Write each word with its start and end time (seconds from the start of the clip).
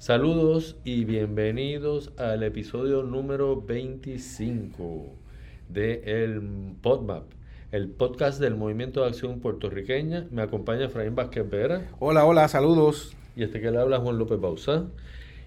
Saludos 0.00 0.78
y 0.82 1.04
bienvenidos 1.04 2.12
al 2.16 2.42
episodio 2.42 3.02
número 3.02 3.60
25 3.60 5.14
de 5.68 6.00
el 6.06 6.40
PodMap, 6.80 7.24
el 7.70 7.90
podcast 7.90 8.40
del 8.40 8.56
Movimiento 8.56 9.02
de 9.02 9.08
Acción 9.08 9.40
Puertorriqueña. 9.40 10.26
Me 10.30 10.40
acompaña 10.40 10.86
Efraín 10.86 11.14
Vázquez 11.14 11.50
Vera. 11.50 11.90
Hola, 11.98 12.24
hola, 12.24 12.48
saludos. 12.48 13.14
Y 13.36 13.42
este 13.42 13.60
que 13.60 13.70
le 13.70 13.76
habla 13.76 13.98
Juan 13.98 14.16
López 14.16 14.40
Bausa. 14.40 14.86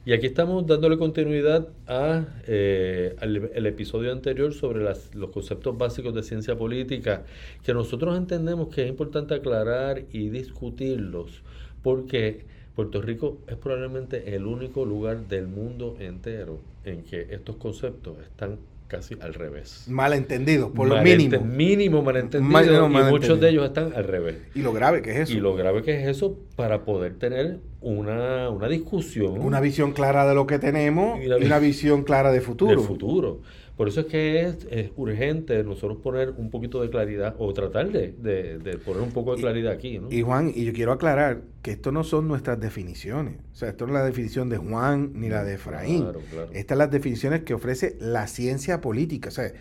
Y 0.06 0.14
aquí 0.14 0.28
estamos 0.28 0.68
dándole 0.68 1.00
continuidad 1.00 1.70
a 1.88 2.28
eh, 2.46 3.16
al, 3.22 3.50
el 3.56 3.66
episodio 3.66 4.12
anterior 4.12 4.54
sobre 4.54 4.84
las, 4.84 5.16
los 5.16 5.32
conceptos 5.32 5.76
básicos 5.80 6.14
de 6.14 6.22
ciencia 6.22 6.56
política, 6.56 7.24
que 7.64 7.74
nosotros 7.74 8.16
entendemos 8.16 8.68
que 8.68 8.84
es 8.84 8.90
importante 8.90 9.34
aclarar 9.34 10.04
y 10.12 10.30
discutirlos, 10.30 11.42
porque 11.82 12.53
Puerto 12.76 13.02
Rico 13.02 13.38
es 13.48 13.56
probablemente 13.56 14.36
el 14.36 14.46
único 14.46 14.84
lugar 14.84 15.28
del 15.28 15.48
mundo 15.48 15.96
entero 16.00 16.60
en 16.84 17.04
que 17.04 17.28
estos 17.30 17.58
conceptos 17.58 18.18
están 18.20 18.58
casi 18.88 19.16
al 19.22 19.34
revés. 19.34 19.86
Malentendidos, 19.88 20.72
por 20.72 20.88
lo 20.88 21.02
mínimo. 21.02 21.42
Mínimo 21.42 22.02
malentendido. 22.02 22.88
y 22.88 22.90
muchos 23.12 23.40
de 23.40 23.50
ellos 23.50 23.66
están 23.66 23.94
al 23.94 24.04
revés. 24.04 24.38
Y 24.54 24.62
lo 24.62 24.74
grave 24.74 25.02
que 25.02 25.12
es 25.12 25.18
eso. 25.30 25.34
Y 25.34 25.40
lo 25.40 25.56
grave 25.56 25.82
que 25.82 26.02
es 26.02 26.08
eso 26.08 26.38
para 26.56 26.84
poder 26.84 27.16
tener 27.16 27.60
una, 27.82 28.50
una 28.50 28.68
discusión. 28.68 29.40
Una 29.40 29.60
visión 29.62 29.94
clara 29.94 30.28
de 30.28 30.36
lo 30.36 30.48
que 30.48 30.60
tenemos 30.60 31.20
y, 31.22 31.28
una 31.28 31.60
visión 31.60 32.04
clara 32.04 32.32
de 32.32 32.42
futuro. 32.42 32.82
De 32.82 32.88
futuro. 32.88 33.42
Por 33.76 33.88
eso 33.88 34.02
es 34.02 34.06
que 34.06 34.42
es, 34.42 34.92
urgente 34.96 35.64
nosotros 35.64 35.98
poner 35.98 36.30
un 36.38 36.52
poquito 36.52 36.82
de 36.82 36.92
claridad 36.92 37.36
o 37.40 37.52
tratar 37.54 37.92
de, 37.92 38.12
de, 38.12 38.78
poner 38.78 39.02
un 39.02 39.12
poco 39.12 39.36
de 39.36 39.42
claridad 39.42 39.74
aquí. 39.74 39.98
¿no? 39.98 40.12
Y 40.12 40.22
Juan, 40.22 40.52
y 40.54 40.66
yo 40.66 40.74
quiero 40.74 40.92
aclarar 40.92 41.42
que 41.64 41.72
esto 41.72 41.92
no 41.92 42.04
son 42.04 42.28
nuestras 42.28 42.60
definiciones. 42.60 43.38
O 43.52 43.56
sea, 43.56 43.70
esto 43.70 43.88
no 43.88 43.94
es 43.94 44.00
la 44.00 44.06
definición 44.06 44.50
de 44.50 44.58
Juan 44.58 45.14
ni 45.16 45.30
la 45.30 45.44
de 45.44 45.56
Efraín. 45.56 46.04
Claro, 46.04 46.22
claro. 46.30 46.50
Estas 46.54 46.76
son 46.76 46.78
las 46.78 46.92
definiciones 46.92 47.42
que 47.42 47.56
ofrece 47.56 47.98
la 48.00 48.28
ciencia 48.28 48.80
política. 48.80 49.30
O 49.30 49.32
sea, 49.32 49.52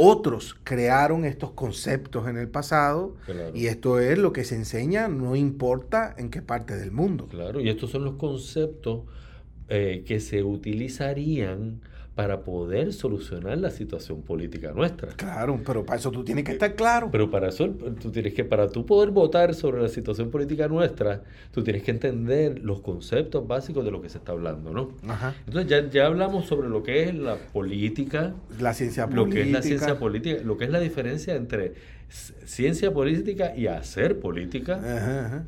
otros 0.00 0.56
crearon 0.62 1.24
estos 1.24 1.50
conceptos 1.50 2.28
en 2.28 2.38
el 2.38 2.48
pasado 2.48 3.16
claro. 3.26 3.50
y 3.52 3.66
esto 3.66 3.98
es 3.98 4.16
lo 4.16 4.32
que 4.32 4.44
se 4.44 4.54
enseña, 4.54 5.08
no 5.08 5.34
importa 5.34 6.14
en 6.16 6.30
qué 6.30 6.40
parte 6.40 6.76
del 6.76 6.92
mundo. 6.92 7.26
Claro, 7.26 7.60
y 7.60 7.68
estos 7.68 7.90
son 7.90 8.04
los 8.04 8.14
conceptos 8.14 9.02
eh, 9.68 10.04
que 10.06 10.20
se 10.20 10.44
utilizarían 10.44 11.80
para 12.18 12.40
poder 12.40 12.92
solucionar 12.92 13.58
la 13.58 13.70
situación 13.70 14.22
política 14.22 14.72
nuestra. 14.72 15.12
Claro, 15.12 15.60
pero 15.64 15.86
para 15.86 16.00
eso 16.00 16.10
tú 16.10 16.24
tienes 16.24 16.42
que 16.42 16.50
estar 16.50 16.74
claro. 16.74 17.10
Pero 17.12 17.30
para 17.30 17.50
eso 17.50 17.68
tú 17.68 18.10
tienes 18.10 18.34
que, 18.34 18.42
para 18.42 18.68
tú 18.68 18.84
poder 18.84 19.12
votar 19.12 19.54
sobre 19.54 19.80
la 19.80 19.88
situación 19.88 20.28
política 20.28 20.66
nuestra, 20.66 21.22
tú 21.52 21.62
tienes 21.62 21.84
que 21.84 21.92
entender 21.92 22.58
los 22.58 22.80
conceptos 22.80 23.46
básicos 23.46 23.84
de 23.84 23.92
lo 23.92 24.02
que 24.02 24.08
se 24.08 24.18
está 24.18 24.32
hablando, 24.32 24.72
¿no? 24.72 24.96
Ajá. 25.06 25.36
Entonces 25.46 25.70
ya, 25.70 25.88
ya 25.88 26.06
hablamos 26.06 26.46
sobre 26.46 26.68
lo 26.68 26.82
que 26.82 27.04
es 27.04 27.14
la 27.14 27.36
política, 27.36 28.34
la 28.58 28.74
ciencia 28.74 29.06
lo 29.06 29.22
política, 29.22 29.34
que 29.36 29.46
es 29.46 29.52
la 29.52 29.62
ciencia 29.62 29.98
política, 30.00 30.42
lo 30.42 30.58
que 30.58 30.64
es 30.64 30.70
la 30.70 30.80
diferencia 30.80 31.36
entre 31.36 31.74
ciencia 32.08 32.92
política 32.92 33.54
y 33.56 33.68
hacer 33.68 34.18
política. 34.18 34.74
Ajá, 34.74 35.26
ajá. 35.26 35.44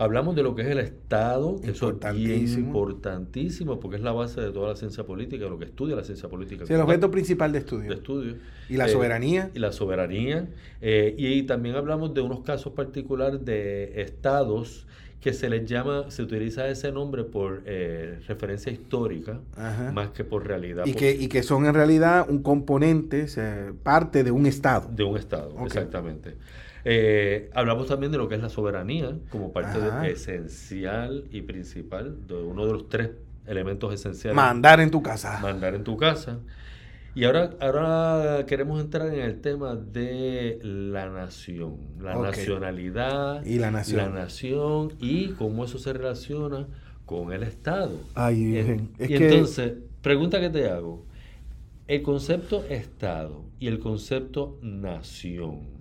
Hablamos 0.00 0.34
de 0.34 0.42
lo 0.42 0.54
que 0.54 0.62
es 0.62 0.68
el 0.68 0.78
Estado, 0.78 1.60
que 1.60 1.72
eso 1.72 1.90
es 1.90 2.16
bien 2.16 2.48
importantísimo, 2.48 3.78
porque 3.80 3.98
es 3.98 4.02
la 4.02 4.12
base 4.12 4.40
de 4.40 4.50
toda 4.50 4.70
la 4.70 4.76
ciencia 4.76 5.04
política, 5.04 5.44
lo 5.44 5.58
que 5.58 5.66
estudia 5.66 5.94
la 5.94 6.04
ciencia 6.04 6.26
política. 6.26 6.64
Sí, 6.64 6.72
el 6.72 6.80
objeto 6.80 7.10
principal 7.10 7.52
de 7.52 7.58
estudio. 7.58 7.90
De 7.90 7.96
estudio. 7.96 8.36
Y 8.70 8.78
la 8.78 8.86
eh, 8.86 8.88
soberanía. 8.88 9.50
Y 9.52 9.58
la 9.58 9.72
soberanía. 9.72 10.48
Eh, 10.80 11.14
y 11.18 11.42
también 11.42 11.74
hablamos 11.74 12.14
de 12.14 12.22
unos 12.22 12.40
casos 12.40 12.72
particulares 12.72 13.44
de 13.44 14.00
estados 14.00 14.86
que 15.20 15.34
se 15.34 15.50
les 15.50 15.66
llama, 15.66 16.10
se 16.10 16.22
utiliza 16.22 16.66
ese 16.68 16.90
nombre 16.92 17.24
por 17.24 17.62
eh, 17.66 18.20
referencia 18.26 18.72
histórica, 18.72 19.38
Ajá. 19.54 19.92
más 19.92 20.12
que 20.12 20.24
por 20.24 20.46
realidad. 20.46 20.86
Y, 20.86 20.94
que, 20.94 21.10
y 21.10 21.28
que 21.28 21.42
son 21.42 21.66
en 21.66 21.74
realidad 21.74 22.24
un 22.26 22.42
componente, 22.42 23.26
parte 23.82 24.24
de 24.24 24.30
un 24.30 24.46
Estado. 24.46 24.88
De 24.90 25.04
un 25.04 25.18
Estado, 25.18 25.50
okay. 25.50 25.66
exactamente. 25.66 26.36
Eh, 26.84 27.50
hablamos 27.54 27.86
también 27.86 28.10
de 28.12 28.18
lo 28.18 28.28
que 28.28 28.36
es 28.36 28.42
la 28.42 28.48
soberanía 28.48 29.14
como 29.30 29.52
parte 29.52 29.80
de, 29.80 30.10
esencial 30.10 31.24
y 31.30 31.42
principal 31.42 32.26
de 32.26 32.34
uno 32.34 32.66
de 32.66 32.72
los 32.72 32.88
tres 32.88 33.10
elementos 33.46 33.92
esenciales. 33.92 34.36
Mandar 34.36 34.80
en 34.80 34.90
tu 34.90 35.02
casa. 35.02 35.38
Mandar 35.40 35.74
en 35.74 35.84
tu 35.84 35.96
casa. 35.96 36.38
Y 37.14 37.24
ahora, 37.24 37.50
ahora 37.60 38.46
queremos 38.46 38.80
entrar 38.80 39.08
en 39.08 39.20
el 39.20 39.40
tema 39.40 39.74
de 39.74 40.60
la 40.62 41.08
nación, 41.08 41.76
la 42.00 42.16
okay. 42.16 42.30
nacionalidad, 42.30 43.44
y 43.44 43.58
la 43.58 43.72
nación. 43.72 43.98
la 43.98 44.08
nación 44.08 44.92
y 45.00 45.30
cómo 45.30 45.64
eso 45.64 45.78
se 45.78 45.92
relaciona 45.92 46.68
con 47.06 47.32
el 47.32 47.42
Estado. 47.42 47.98
Ay, 48.14 48.44
bien. 48.44 48.90
Es 48.96 49.10
y 49.10 49.14
que... 49.14 49.28
entonces, 49.28 49.72
pregunta 50.02 50.38
que 50.38 50.50
te 50.50 50.68
hago, 50.68 51.04
el 51.88 52.02
concepto 52.02 52.64
Estado 52.68 53.44
y 53.58 53.66
el 53.66 53.80
concepto 53.80 54.56
nación 54.62 55.79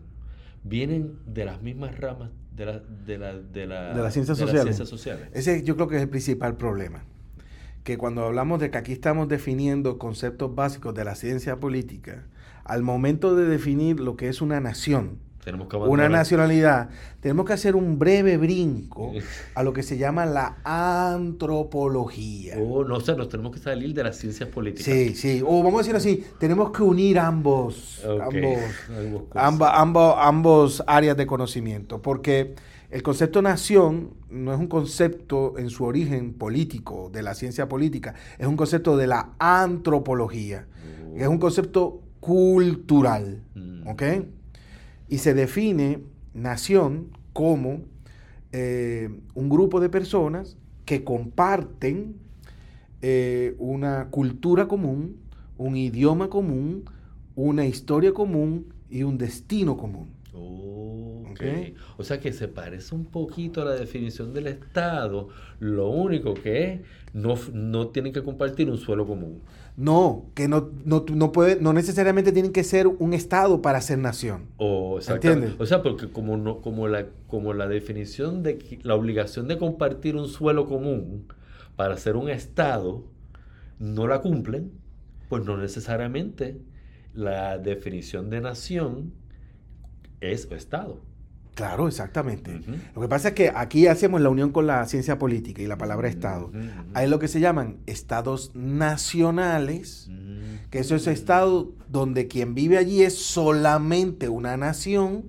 vienen 0.64 1.20
de 1.26 1.46
las 1.46 1.62
mismas 1.62 1.98
ramas 1.98 2.32
de 2.56 2.66
la, 2.66 2.80
de 2.80 3.18
la, 3.18 3.34
de 3.34 3.66
la, 3.66 3.94
de 3.94 4.02
las 4.02 4.14
ciencias, 4.14 4.38
sociales. 4.38 4.56
las 4.56 4.64
ciencias 4.64 4.90
sociales. 4.90 5.30
Ese 5.34 5.64
yo 5.64 5.76
creo 5.76 5.88
que 5.88 5.96
es 5.96 6.02
el 6.02 6.10
principal 6.10 6.58
problema. 6.58 7.06
Que 7.84 7.98
cuando 7.98 8.26
hablamos 8.26 8.60
de 8.60 8.70
que 8.70 8.78
aquí 8.78 8.92
estamos 8.92 9.30
definiendo 9.30 9.98
conceptos 9.98 10.54
básicos 10.54 10.94
de 10.94 11.06
la 11.06 11.16
ciencia 11.16 11.60
política, 11.60 12.28
al 12.66 12.84
momento 12.84 13.36
de 13.36 13.46
definir 13.46 14.00
lo 14.00 14.18
que 14.18 14.28
es 14.28 14.42
una 14.42 14.60
nación, 14.60 15.20
tenemos 15.44 15.68
que 15.68 15.78
una 15.78 16.10
nacionalidad, 16.10 16.90
tenemos 17.20 17.46
que 17.46 17.54
hacer 17.54 17.76
un 17.76 17.98
breve 17.98 18.38
brinco 18.38 19.14
a 19.56 19.64
lo 19.64 19.74
que 19.74 19.84
se 19.84 19.98
llama 19.98 20.26
la 20.26 20.58
antropología. 20.64 22.56
Oh, 22.60 22.84
no, 22.84 22.96
o 22.98 23.02
sea, 23.02 23.16
nos 23.16 23.30
tenemos 23.30 23.54
que 23.54 23.60
salir 23.60 23.94
de 23.94 24.04
las 24.04 24.18
ciencias 24.18 24.50
políticas. 24.50 24.86
Sí, 24.86 25.16
sí. 25.16 25.42
O 25.46 25.64
vamos 25.64 25.76
a 25.76 25.78
decirlo 25.80 25.98
así, 25.98 26.26
tenemos 26.40 26.72
que 26.72 26.84
unir 26.84 27.20
ambos, 27.20 28.04
okay. 28.06 28.44
ambos, 28.44 29.26
ambos, 29.36 29.70
ambos, 29.72 30.16
ambos 30.18 30.84
áreas 30.88 31.16
de 31.18 31.26
conocimiento, 31.26 32.02
porque 32.02 32.56
el 32.90 33.04
concepto 33.04 33.42
nación 33.42 34.14
no 34.30 34.54
es 34.54 34.60
un 34.60 34.68
concepto 34.68 35.58
en 35.58 35.70
su 35.70 35.86
origen 35.86 36.34
político, 36.34 37.10
de 37.12 37.24
la 37.24 37.34
ciencia 37.34 37.68
política, 37.68 38.16
es 38.38 38.48
un 38.48 38.58
concepto 38.58 38.98
de 38.98 39.08
la 39.08 39.34
antropología, 39.40 40.68
oh. 41.14 41.18
es 41.18 41.28
un 41.28 41.38
concepto 41.38 42.02
cultural, 42.20 43.44
Mm. 43.80 43.88
¿ok? 43.88 44.04
Y 45.10 45.18
se 45.18 45.34
define 45.34 46.04
nación 46.34 47.10
como 47.34 47.82
eh, 48.52 49.10
un 49.34 49.50
grupo 49.50 49.80
de 49.80 49.90
personas 49.90 50.58
que 50.86 51.04
comparten 51.04 52.16
eh, 53.02 53.56
una 53.60 54.10
cultura 54.10 54.68
común, 54.68 55.18
un 55.58 55.76
idioma 55.76 56.30
común, 56.30 56.86
una 57.36 57.66
historia 57.66 58.14
común 58.14 58.74
y 58.90 59.04
un 59.04 59.18
destino 59.18 59.78
común. 59.78 60.10
Oh, 60.34 60.89
okay. 61.40 61.76
O 61.98 62.04
sea 62.04 62.20
que 62.20 62.34
se 62.34 62.48
parece 62.48 62.94
un 62.94 63.06
poquito 63.06 63.62
a 63.62 63.66
la 63.66 63.76
definición 63.76 64.34
del 64.34 64.48
Estado, 64.48 65.30
lo 65.60 65.90
único 65.90 66.34
que 66.34 66.74
es 66.74 66.82
no, 67.14 67.36
no 67.54 67.88
tienen 67.88 68.14
que 68.14 68.24
compartir 68.24 68.70
un 68.70 68.78
suelo 68.78 69.08
común. 69.08 69.42
No, 69.78 70.26
que 70.36 70.48
no, 70.50 70.72
no, 70.84 71.06
no, 71.10 71.32
puede, 71.32 71.62
no 71.62 71.72
necesariamente 71.72 72.32
tienen 72.32 72.52
que 72.52 72.66
ser 72.66 72.88
un 72.88 73.14
Estado 73.14 73.62
para 73.62 73.80
ser 73.80 73.98
nación. 74.00 74.48
Oh, 74.58 75.00
¿Entiendes? 75.08 75.54
O 75.58 75.66
sea, 75.66 75.82
porque 75.82 76.10
como, 76.12 76.36
no, 76.36 76.62
como, 76.62 76.88
la, 76.88 77.06
como 77.28 77.54
la 77.54 77.68
definición 77.68 78.44
de 78.44 78.80
la 78.84 78.96
obligación 78.96 79.48
de 79.48 79.58
compartir 79.58 80.18
un 80.18 80.28
suelo 80.28 80.68
común 80.68 81.28
para 81.78 81.96
ser 81.96 82.18
un 82.18 82.30
Estado 82.30 83.06
no 83.80 84.08
la 84.08 84.20
cumplen, 84.20 84.72
pues 85.30 85.46
no 85.46 85.56
necesariamente 85.56 86.60
la 87.14 87.58
definición 87.58 88.30
de 88.30 88.42
nación 88.42 89.14
es 90.20 90.52
Estado. 90.52 91.00
Claro, 91.60 91.88
exactamente. 91.90 92.56
Uh 92.56 92.60
-huh. 92.60 92.80
Lo 92.96 93.02
que 93.02 93.10
pasa 93.10 93.28
es 93.30 93.34
que 93.34 93.52
aquí 93.54 93.88
hacemos 93.88 94.22
la 94.22 94.30
unión 94.30 94.54
con 94.54 94.66
la 94.66 94.86
ciencia 94.86 95.20
política 95.20 95.62
y 95.62 95.68
la 95.68 95.78
palabra 95.78 96.08
Estado. 96.08 96.46
Uh 96.46 96.54
-huh. 96.54 96.86
Hay 96.94 97.10
lo 97.10 97.20
que 97.20 97.28
se 97.28 97.42
llaman 97.42 97.80
estados 97.86 98.52
nacionales, 98.56 100.08
uh 100.08 100.14
-huh. 100.14 100.70
que 100.70 100.80
eso 100.80 100.96
es 100.96 101.06
estado 101.08 101.74
donde 101.90 102.30
quien 102.30 102.56
vive 102.56 102.78
allí 102.78 103.04
es 103.04 103.18
solamente 103.18 104.30
una 104.30 104.56
nación. 104.56 105.26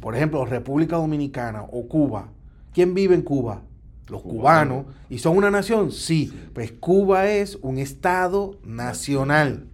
Por 0.00 0.16
ejemplo, 0.16 0.46
República 0.46 0.96
Dominicana 0.96 1.64
o 1.70 1.86
Cuba. 1.86 2.30
¿Quién 2.72 2.94
vive 2.94 3.14
en 3.14 3.20
Cuba? 3.20 3.60
Los 4.08 4.22
cubanos. 4.22 4.86
¿Y 5.10 5.18
son 5.18 5.36
una 5.36 5.50
nación? 5.50 5.92
Sí. 5.92 6.28
sí. 6.28 6.32
Pues 6.54 6.72
Cuba 6.72 7.28
es 7.28 7.58
un 7.60 7.76
estado 7.76 8.56
nacional. 8.64 9.66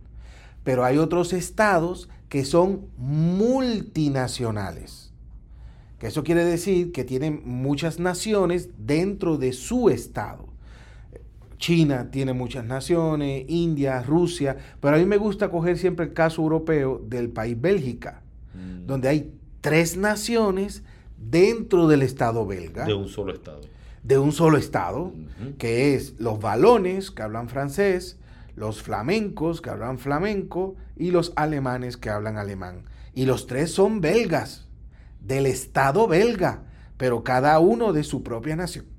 Pero 0.64 0.84
hay 0.84 0.98
otros 0.98 1.32
estados 1.32 2.08
que 2.28 2.44
son 2.44 2.88
multinacionales. 2.96 5.04
Que 5.98 6.08
eso 6.08 6.24
quiere 6.24 6.44
decir 6.44 6.92
que 6.92 7.04
tienen 7.04 7.42
muchas 7.44 7.98
naciones 7.98 8.68
dentro 8.78 9.36
de 9.38 9.52
su 9.52 9.88
estado. 9.88 10.48
China 11.58 12.10
tiene 12.10 12.32
muchas 12.32 12.64
naciones, 12.64 13.44
India, 13.48 14.02
Rusia, 14.02 14.56
pero 14.80 14.96
a 14.96 14.98
mí 14.98 15.06
me 15.06 15.16
gusta 15.16 15.50
coger 15.50 15.78
siempre 15.78 16.06
el 16.06 16.12
caso 16.12 16.42
europeo 16.42 17.00
del 17.06 17.30
país 17.30 17.58
Bélgica, 17.60 18.20
Mm. 18.54 18.86
donde 18.86 19.08
hay 19.08 19.32
tres 19.60 19.96
naciones 19.96 20.82
dentro 21.16 21.88
del 21.88 22.02
estado 22.02 22.46
belga. 22.46 22.84
De 22.84 22.94
un 22.94 23.08
solo 23.08 23.32
estado. 23.32 23.60
de 24.02 24.18
un 24.18 24.32
solo 24.32 24.58
estado, 24.58 25.12
que 25.56 25.94
es 25.94 26.14
los 26.20 26.38
balones 26.38 27.10
que 27.10 27.22
hablan 27.22 27.48
francés, 27.48 28.18
los 28.54 28.82
flamencos 28.82 29.62
que 29.62 29.70
hablan 29.70 29.96
flamenco 29.98 30.76
y 30.94 31.10
los 31.10 31.32
alemanes 31.36 31.96
que 31.96 32.10
hablan 32.10 32.36
alemán. 32.36 32.82
Y 33.14 33.24
los 33.24 33.46
tres 33.46 33.70
son 33.72 34.02
belgas, 34.02 34.63
del 35.24 35.46
estado 35.46 36.06
belga, 36.06 36.64
pero 36.96 37.24
cada 37.24 37.58
uno 37.58 37.92
de 37.92 38.04
su 38.04 38.22
propia 38.22 38.56
nación. 38.56 38.93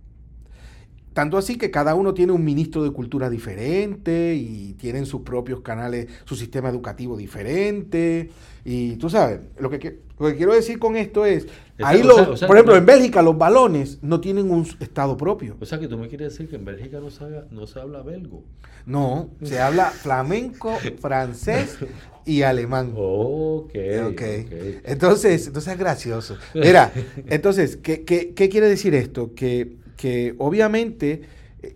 Tanto 1.16 1.38
así 1.38 1.58
que 1.58 1.72
cada 1.72 1.96
uno 1.96 2.14
tiene 2.14 2.34
un 2.34 2.44
ministro 2.44 2.84
de 2.84 2.92
cultura 2.92 3.30
diferente 3.30 4.36
y 4.36 4.74
tienen 4.74 5.06
sus 5.06 5.22
propios 5.22 5.62
canales, 5.62 6.10
su 6.26 6.36
sistema 6.36 6.68
educativo 6.68 7.16
diferente. 7.16 8.32
Y 8.66 8.98
tú 8.98 9.10
sabes, 9.10 9.40
lo 9.58 9.70
que, 9.70 9.80
quiero 9.80 10.54
decir 10.54 10.78
con 10.78 10.98
esto 10.98 11.26
es, 11.26 11.48
ahí 11.82 12.04
por 12.04 12.58
ejemplo, 12.58 12.76
en 12.76 12.86
Bélgica 12.86 13.22
los 13.22 13.38
balones 13.38 14.00
no 14.02 14.20
tienen 14.20 14.52
un 14.52 14.68
estado 14.82 15.16
propio. 15.16 15.56
O 15.62 15.66
sea, 15.66 15.80
que 15.80 15.88
tú 15.88 15.98
me 15.98 16.10
quieres 16.10 16.34
decir 16.34 16.50
que 16.50 16.58
en 16.58 16.66
Bélgica 16.66 17.00
no 17.00 17.10
se, 17.10 17.24
no 17.50 17.66
se 17.66 17.80
habla 17.80 18.02
belgo. 18.02 18.44
No, 18.86 19.30
se 19.42 19.62
habla 19.62 19.92
flamenco, 19.92 20.74
francés 21.00 21.78
y 22.26 22.42
alemán. 22.42 22.92
Ok. 22.94 23.72
okay. 24.12 24.82
Entonces, 24.84 25.48
entonces 25.48 25.72
es 25.72 25.80
gracioso. 25.80 26.38
Mira, 26.54 26.92
entonces, 27.28 27.78
¿qué, 27.78 28.04
qué, 28.04 28.34
qué 28.34 28.50
quiere 28.50 28.68
decir 28.68 28.94
esto? 28.94 29.34
Que 29.34 29.85
que 29.96 30.36
obviamente 30.38 31.24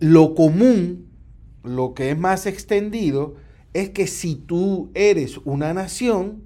lo 0.00 0.34
común, 0.34 1.08
lo 1.62 1.94
que 1.94 2.10
es 2.10 2.18
más 2.18 2.46
extendido, 2.46 3.34
es 3.72 3.90
que 3.90 4.06
si 4.06 4.34
tú 4.34 4.90
eres 4.94 5.38
una 5.44 5.72
nación, 5.74 6.42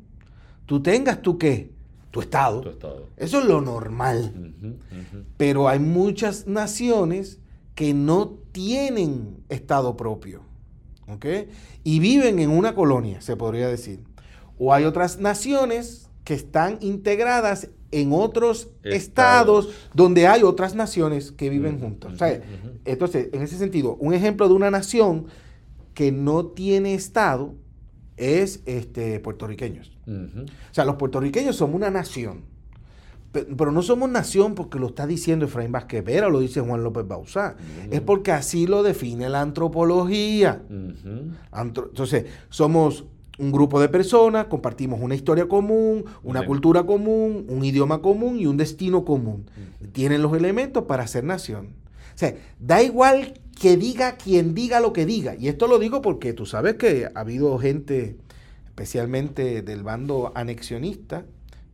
tú 0.67 0.83
tengas 0.83 1.23
tu 1.23 1.39
qué? 1.39 1.73
Tu 2.11 2.21
estado. 2.21 2.63
Eso 3.17 3.41
es 3.41 3.45
lo 3.45 3.61
normal. 3.61 4.55
Pero 5.37 5.69
hay 5.69 5.81
muchas 5.81 6.47
naciones 6.47 7.41
que 7.75 7.93
no 7.93 8.39
tienen 8.53 9.39
estado 9.49 9.97
propio. 9.97 10.43
¿ok? 11.09 11.27
Y 11.83 11.99
viven 11.99 12.39
en 12.39 12.51
una 12.51 12.75
colonia, 12.75 13.21
se 13.21 13.37
podría 13.37 13.69
decir. 13.69 14.01
O 14.59 14.73
hay 14.73 14.85
otras 14.85 15.19
naciones 15.19 16.09
que 16.25 16.35
están 16.35 16.79
integradas 16.81 17.69
en 17.95 18.13
otros 18.13 18.69
estados. 18.83 19.71
donde 19.95 20.27
hay 20.27 20.43
otras 20.43 20.75
naciones 20.75 21.33
que 21.33 21.49
viven 21.49 21.79
juntos. 21.79 22.15
Entonces, 22.85 23.29
en 23.33 23.43
ese 23.43 23.57
sentido, 23.57 23.97
un 24.01 24.13
ejemplo 24.15 24.49
de 24.49 24.55
una 24.55 24.71
nación 24.71 25.27
que 25.95 26.13
no 26.13 26.47
tiene 26.47 26.95
estado 26.95 27.55
es 28.17 28.63
este, 28.67 29.21
puertorriqueños. 29.21 29.97
O 30.07 30.75
sea, 30.75 30.85
los 30.85 30.97
puertorriqueños 30.97 31.57
somos 31.57 31.77
una 31.77 31.91
nación. 31.91 32.43
Pero, 33.33 33.73
no 33.73 33.83
somos 33.83 34.09
nación 34.09 34.55
porque 34.55 34.79
lo 34.79 34.89
está 34.89 35.09
diciendo 35.09 35.47
Efraín 35.47 35.73
Vázquez 35.73 36.05
Vera 36.05 36.29
lo 36.29 36.39
dice 36.39 36.61
Juan 36.61 36.85
López 36.85 37.07
Bauzá. 37.07 37.57
Es 37.91 38.01
porque 38.01 38.31
así 38.33 38.67
lo 38.67 38.83
define 38.83 39.29
la 39.29 39.41
antropología. 39.41 40.63
Entonces, 41.53 42.27
somos 42.49 43.05
un 43.39 43.53
grupo 43.53 43.81
de 43.81 43.89
personas, 43.89 44.47
compartimos 44.47 45.01
una 45.01 45.15
historia 45.15 45.47
común, 45.47 46.05
una 46.23 46.45
cultura 46.47 46.85
común, 46.85 47.47
un 47.49 47.65
idioma 47.65 48.01
común 48.01 48.39
y 48.39 48.47
un 48.47 48.57
destino 48.57 49.05
común. 49.05 49.47
Tienen 49.93 50.23
los 50.23 50.37
elementos 50.37 50.85
para 50.85 51.07
ser 51.07 51.25
nación. 51.25 51.71
O 52.15 52.19
sea, 52.19 52.35
da 52.61 52.83
igual 52.83 53.41
que 53.61 53.77
diga 53.77 54.17
quien 54.17 54.55
diga 54.55 54.81
lo 54.81 54.93
que 54.93 55.07
diga. 55.07 55.35
Y 55.35 55.49
esto 55.49 55.67
lo 55.67 55.79
digo 55.79 56.01
porque 56.01 56.33
tú 56.33 56.47
sabes 56.47 56.75
que 56.75 57.09
ha 57.13 57.21
habido 57.21 57.59
gente, 57.59 58.17
especialmente 58.67 59.63
del 59.63 59.83
bando 59.83 60.33
anexionista, 60.35 61.25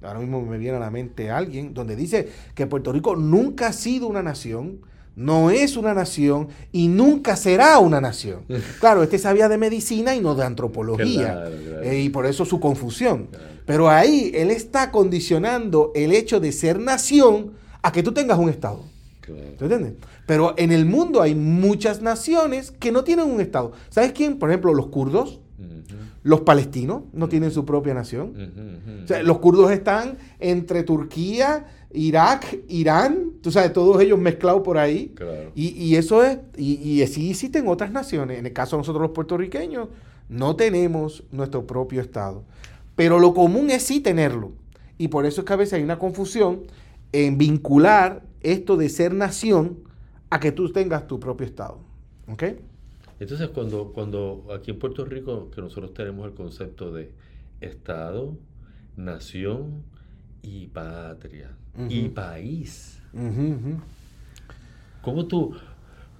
ahora 0.02 0.20
mismo 0.20 0.40
me 0.42 0.56
viene 0.56 0.78
a 0.78 0.80
la 0.80 0.90
mente 0.90 1.30
alguien, 1.30 1.74
donde 1.74 1.94
dice 1.94 2.30
que 2.54 2.66
Puerto 2.66 2.92
Rico 2.92 3.16
nunca 3.16 3.68
ha 3.68 3.72
sido 3.72 4.06
una 4.06 4.22
nación, 4.22 4.80
no 5.20 5.50
es 5.50 5.76
una 5.76 5.92
nación 5.92 6.48
y 6.72 6.88
nunca 6.88 7.36
será 7.36 7.78
una 7.78 8.00
nación. 8.00 8.40
Claro, 8.80 9.02
este 9.02 9.18
sabía 9.18 9.48
de 9.48 9.58
medicina 9.58 10.14
y 10.14 10.20
no 10.20 10.34
de 10.34 10.44
antropología. 10.44 11.44
Eh, 11.82 12.00
y 12.04 12.08
por 12.08 12.24
eso 12.24 12.46
su 12.46 12.58
confusión. 12.58 13.28
Pero 13.66 13.90
ahí 13.90 14.32
él 14.34 14.50
está 14.50 14.90
condicionando 14.90 15.92
el 15.94 16.12
hecho 16.12 16.40
de 16.40 16.52
ser 16.52 16.80
nación 16.80 17.52
a 17.82 17.92
que 17.92 18.02
tú 18.02 18.12
tengas 18.12 18.38
un 18.38 18.48
Estado. 18.48 18.82
¿Te 19.20 19.64
entiendes? 19.64 19.92
Pero 20.24 20.54
en 20.56 20.72
el 20.72 20.86
mundo 20.86 21.20
hay 21.20 21.34
muchas 21.34 22.00
naciones 22.00 22.70
que 22.70 22.90
no 22.90 23.04
tienen 23.04 23.26
un 23.30 23.40
Estado. 23.42 23.72
¿Sabes 23.90 24.12
quién? 24.12 24.38
Por 24.38 24.48
ejemplo, 24.48 24.72
los 24.72 24.86
kurdos. 24.86 25.40
Los 26.22 26.42
palestinos 26.42 27.04
no 27.12 27.28
tienen 27.28 27.50
su 27.50 27.64
propia 27.64 27.94
nación. 27.94 29.02
o 29.04 29.06
sea, 29.06 29.22
los 29.22 29.38
kurdos 29.38 29.70
están 29.70 30.18
entre 30.38 30.82
Turquía 30.82 31.66
Irak, 31.92 32.58
Irán, 32.68 33.32
tú 33.42 33.50
sabes, 33.50 33.72
todos 33.72 34.00
ellos 34.00 34.18
mezclados 34.18 34.62
por 34.62 34.78
ahí. 34.78 35.14
Y, 35.54 35.96
eso 35.96 36.22
es, 36.22 36.38
y, 36.56 36.74
y 36.74 37.02
así 37.02 37.30
existen 37.30 37.66
otras 37.68 37.90
naciones. 37.90 38.38
En 38.38 38.46
el 38.46 38.52
caso 38.52 38.76
de 38.76 38.80
nosotros 38.80 39.02
los 39.02 39.10
puertorriqueños, 39.10 39.88
no 40.28 40.54
tenemos 40.56 41.24
nuestro 41.32 41.66
propio 41.66 42.00
Estado. 42.00 42.44
Pero 42.94 43.18
lo 43.18 43.34
común 43.34 43.70
es 43.70 43.82
sí 43.82 44.00
tenerlo. 44.00 44.52
Y 44.98 45.08
por 45.08 45.26
eso 45.26 45.40
es 45.40 45.46
que 45.46 45.52
a 45.52 45.56
veces 45.56 45.74
hay 45.74 45.82
una 45.82 45.98
confusión 45.98 46.62
en 47.12 47.38
vincular 47.38 48.22
esto 48.42 48.76
de 48.76 48.88
ser 48.88 49.12
nación 49.12 49.78
a 50.30 50.38
que 50.38 50.52
tú 50.52 50.70
tengas 50.70 51.06
tu 51.06 51.18
propio 51.18 51.46
Estado. 51.46 51.78
¿Ok? 52.28 52.44
Entonces, 53.18 53.48
cuando, 53.48 53.92
cuando 53.92 54.46
aquí 54.54 54.70
en 54.70 54.78
Puerto 54.78 55.04
Rico, 55.04 55.50
que 55.50 55.60
nosotros 55.60 55.92
tenemos 55.92 56.26
el 56.26 56.34
concepto 56.34 56.92
de 56.92 57.10
Estado, 57.60 58.36
nación 58.96 59.82
y 60.42 60.66
patria 60.68 61.50
y 61.88 62.08
país. 62.08 63.00
¿Cómo 65.02 65.26
tú, 65.26 65.56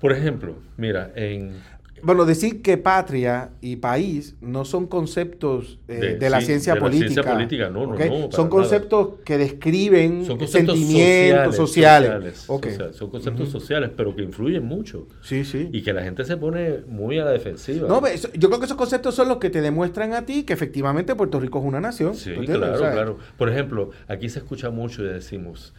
por 0.01 0.13
ejemplo, 0.13 0.59
mira, 0.77 1.13
en 1.15 1.63
bueno, 2.03 2.25
decir 2.25 2.63
que 2.63 2.77
patria 2.77 3.51
y 3.61 3.77
país 3.77 4.37
no 4.41 4.65
son 4.65 4.87
conceptos 4.87 5.79
eh, 5.89 6.17
de, 6.19 6.31
la 6.31 6.41
ciencia 6.41 6.77
política. 6.77 7.23
política, 7.23 7.71
no, 7.71 7.87
no, 7.87 8.33
Son 8.33 8.49
conceptos 8.49 9.21
que 9.25 9.39
describen 9.39 10.25
sentimientos 10.47 11.57
sociales. 11.57 12.47
Son 12.93 13.11
conceptos 13.11 13.49
sociales, 13.51 13.91
pero 13.97 14.15
que 14.15 14.23
influyen 14.23 14.65
mucho. 14.65 15.07
Sí, 15.23 15.45
sí. 15.45 15.69
Y 15.73 15.83
que 15.83 15.93
la 15.93 16.03
gente 16.03 16.25
se 16.25 16.37
pone 16.37 16.79
muy 16.87 17.19
a 17.19 17.25
la 17.25 17.33
defensiva. 17.33 17.89
No, 17.89 18.03
yo 18.07 18.49
creo 18.49 18.59
que 18.59 18.67
esos 18.67 18.77
conceptos 18.77 19.15
son 19.15 19.29
los 19.29 19.39
que 19.39 19.51
te 19.51 19.61
demuestran 19.61 20.15
a 20.15 20.25
ti 20.27 20.45
que 20.45 20.53
efectivamente 20.53 21.15
Puerto 21.15 21.41
Rico 21.41 21.59
es 21.59 21.65
una 21.65 21.81
nación. 21.81 22.15
Sí, 22.15 22.35
claro, 22.47 22.79
claro. 22.79 23.19
Por 23.37 23.49
ejemplo, 23.49 23.91
aquí 24.09 24.29
se 24.29 24.39
escucha 24.39 24.71
mucho 24.71 25.03
y 25.03 25.09
decimos, 25.09 25.75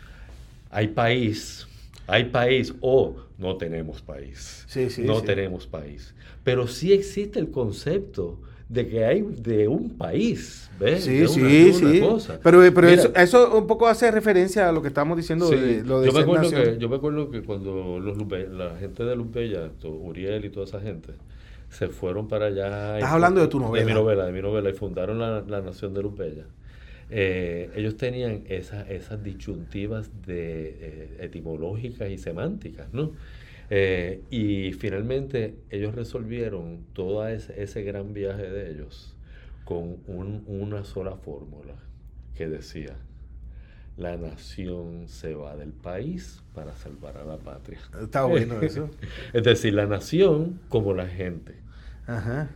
hay 0.69 0.89
país 0.89 1.67
hay 2.11 2.25
país 2.25 2.73
o 2.81 3.15
no 3.41 3.57
tenemos 3.57 4.01
país. 4.01 4.63
Sí, 4.67 4.89
sí, 4.89 5.01
no 5.01 5.21
tenemos 5.21 5.67
país. 5.67 6.13
Pero 6.43 6.67
sí 6.67 6.93
existe 6.93 7.39
el 7.39 7.50
concepto 7.50 8.39
de 8.69 8.88
que 8.88 9.03
hay 9.03 9.21
de 9.21 9.67
un 9.67 9.89
país. 9.89 10.69
¿ves? 10.79 11.03
Sí, 11.03 11.27
sí, 11.27 11.74
sí. 11.74 12.03
Pero, 12.41 12.62
pero 12.74 12.88
eso, 12.88 13.57
un 13.57 13.67
poco 13.67 13.88
hace 13.88 14.10
referencia 14.12 14.69
a 14.69 14.71
lo 14.71 14.81
que 14.81 14.88
estamos 14.88 15.17
diciendo 15.17 15.50
de 15.50 15.83
lo 15.83 16.01
de 16.01 16.07
yo 16.07 16.13
me, 16.13 16.19
acuerdo 16.21 16.50
que, 16.50 16.77
yo 16.77 16.88
me 16.88 16.95
acuerdo 16.95 17.29
que 17.29 17.41
cuando 17.41 18.00
los 18.00 18.17
la 18.51 18.77
gente 18.77 19.03
de 19.03 19.15
Lupeya, 19.15 19.69
Uriel 19.83 20.45
y 20.45 20.50
toda 20.50 20.65
esa 20.65 20.79
gente, 20.79 21.13
se 21.69 21.88
fueron 21.88 22.27
para 22.27 22.45
allá. 22.45 22.98
Estás 22.98 23.12
hablando 23.12 23.41
de 23.41 23.48
tu 23.48 23.60
novela. 23.60 23.83
De 23.83 23.91
mi 23.91 24.00
novela, 24.00 24.25
de 24.25 24.31
mi 24.31 24.41
novela, 24.41 24.69
y 24.69 24.74
fundaron 24.74 25.19
la, 25.19 25.41
la 25.41 25.62
Nación 25.62 25.93
de 25.93 26.03
Lupeya. 26.03 26.45
Eh, 27.13 27.69
ellos 27.75 27.97
tenían 27.97 28.43
esas 28.47 29.21
disyuntivas 29.21 30.09
de, 30.25 30.69
eh, 30.79 31.17
etimológicas 31.19 32.09
y 32.09 32.17
semánticas, 32.17 32.93
¿no? 32.93 33.11
Eh, 33.69 34.21
y 34.29 34.71
finalmente 34.73 35.55
ellos 35.69 35.93
resolvieron 35.93 36.85
todo 36.93 37.27
ese, 37.27 37.61
ese 37.61 37.83
gran 37.83 38.13
viaje 38.13 38.49
de 38.49 38.71
ellos 38.71 39.13
con 39.65 39.99
una 40.05 40.83
sola 40.85 41.15
fórmula 41.17 41.75
que 42.35 42.47
decía, 42.47 42.95
la 43.97 44.15
nación 44.15 45.07
se 45.07 45.35
va 45.35 45.55
del 45.57 45.73
país 45.73 46.41
para 46.53 46.75
salvar 46.75 47.17
a 47.17 47.25
la 47.25 47.37
patria. 47.37 47.79
Está 48.01 48.23
bueno 48.23 48.61
eso. 48.61 48.89
es 49.33 49.43
decir, 49.43 49.73
la 49.73 49.85
nación 49.85 50.59
como 50.69 50.93
la 50.93 51.07
gente. 51.07 51.55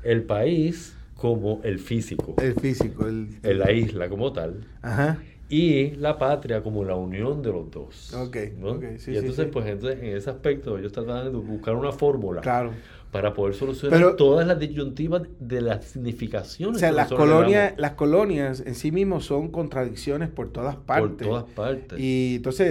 El 0.03 0.24
país 0.24 0.95
como 1.15 1.62
el 1.63 1.79
físico. 1.79 2.36
El 2.41 2.55
físico. 2.55 3.07
El, 3.07 3.60
la 3.60 3.72
isla 3.72 4.10
como 4.10 4.31
tal. 4.34 4.65
Ajá. 4.81 5.19
Y 5.48 5.91
la 5.91 6.17
patria 6.17 6.63
como 6.63 6.84
la 6.84 6.95
unión 6.95 7.43
de 7.43 7.51
los 7.51 7.69
dos. 7.69 8.13
Ok. 8.13 8.36
y 8.36 9.15
entonces, 9.15 9.48
pues 9.51 9.67
entonces, 9.67 10.00
en 10.01 10.17
ese 10.17 10.29
aspecto 10.29 10.77
ellos 10.77 10.91
trataban 10.91 11.31
de 11.31 11.38
buscar 11.38 11.75
una 11.75 11.91
fórmula 11.91 12.41
claro. 12.41 12.72
Para 13.15 13.34
poder 13.34 13.55
solucionar 13.55 14.17
todas 14.17 14.45
las 14.45 14.60
disyuntivas 14.60 15.22
de 15.39 15.62
las 15.62 15.86
significaciones. 15.86 16.75
O 16.75 16.79
sea, 16.81 16.91
las 16.91 17.07
colonias, 17.07 17.74
las 17.77 17.93
colonias 17.93 18.62
en 18.65 18.75
sí 18.75 18.91
mismos 18.91 19.24
son 19.24 19.51
contradicciones 19.51 20.27
por 20.27 20.50
todas 20.50 20.75
partes. 20.75 21.25
Por 21.25 21.45
todas 21.45 21.53
partes. 21.55 21.98
Y 21.98 22.34
entonces 22.36 22.67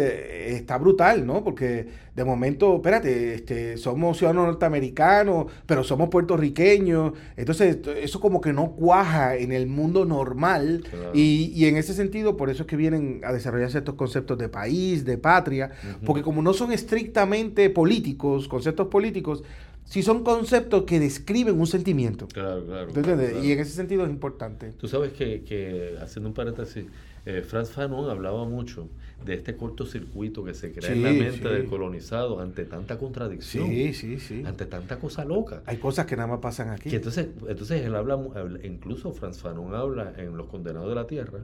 está 0.53 0.77
brutal, 0.77 1.25
¿no? 1.25 1.43
Porque 1.43 1.89
de 2.15 2.25
momento, 2.25 2.77
espérate, 2.77 3.35
este, 3.35 3.79
somos 3.79 4.19
ciudadanos 4.19 4.49
norteamericanos, 4.49 5.47
pero 5.65 5.83
somos 5.83 6.11
puertorriqueños. 6.11 7.15
Entonces, 7.39 7.79
eso 7.97 8.21
como 8.21 8.43
que 8.43 8.53
no 8.53 8.73
cuaja 8.73 9.37
en 9.37 9.51
el 9.51 9.67
mundo 9.67 10.05
normal. 10.05 10.85
Y, 11.15 11.53
y, 11.55 11.65
en 11.65 11.79
ese 11.79 11.95
sentido, 11.95 12.37
por 12.37 12.51
eso 12.51 12.65
es 12.65 12.69
que 12.69 12.77
vienen 12.77 13.23
a 13.25 13.33
desarrollarse 13.33 13.79
estos 13.79 13.95
conceptos 13.95 14.37
de 14.37 14.51
país, 14.51 15.07
de 15.07 15.17
patria, 15.17 15.71
porque 16.05 16.23
como 16.23 16.43
no 16.43 16.53
son 16.53 16.71
estrictamente 16.71 17.71
políticos, 17.71 18.47
conceptos 18.47 18.89
políticos, 18.89 19.43
si 19.85 20.03
son 20.03 20.25
conceptos 20.25 20.85
que 20.85 20.99
describen 20.99 21.59
un 21.61 21.67
sentimiento. 21.67 22.27
Claro, 22.29 22.65
claro, 22.65 23.43
Y 23.43 23.53
en 23.53 23.59
ese 23.59 23.73
sentido 23.73 24.05
es 24.05 24.11
importante. 24.11 24.73
Tú 24.73 24.89
sabes 24.89 25.13
que, 25.13 25.97
haciendo 26.01 26.31
un 26.31 26.35
paréntesis, 26.35 26.87
eh, 27.27 27.43
Franz 27.43 27.71
Fanon 27.71 28.11
hablaba 28.11 28.45
mucho 28.45 28.89
de 29.25 29.35
este 29.35 29.57
cortocircuito 29.57 30.45
que 30.45 30.53
se 30.53 30.73
crea 30.73 30.93
en 30.93 31.03
la 31.03 31.13
mente 31.13 31.49
del 31.49 31.67
colonizado 31.67 32.41
ante 32.41 32.65
tanta 32.65 32.99
contradicción. 32.99 33.69
Sí, 33.69 33.95
sí, 33.95 34.19
sí. 34.19 34.43
Ante 34.45 34.67
tanta 34.67 34.99
cosa 34.99 35.25
loca. 35.25 35.63
Hay 35.67 35.79
cosas 35.79 36.07
que 36.07 36.17
nada 36.17 36.29
más 36.29 36.41
pasan 36.41 36.71
aquí. 36.71 36.95
entonces, 36.95 37.29
entonces 37.49 37.83
él 37.83 37.95
habla, 37.95 38.19
incluso 38.63 39.13
Franz 39.13 39.39
Fanon 39.39 39.75
habla 39.75 40.13
en 40.19 40.37
Los 40.37 40.49
Condenados 40.49 40.89
de 40.89 40.95
la 40.95 41.07
Tierra, 41.07 41.41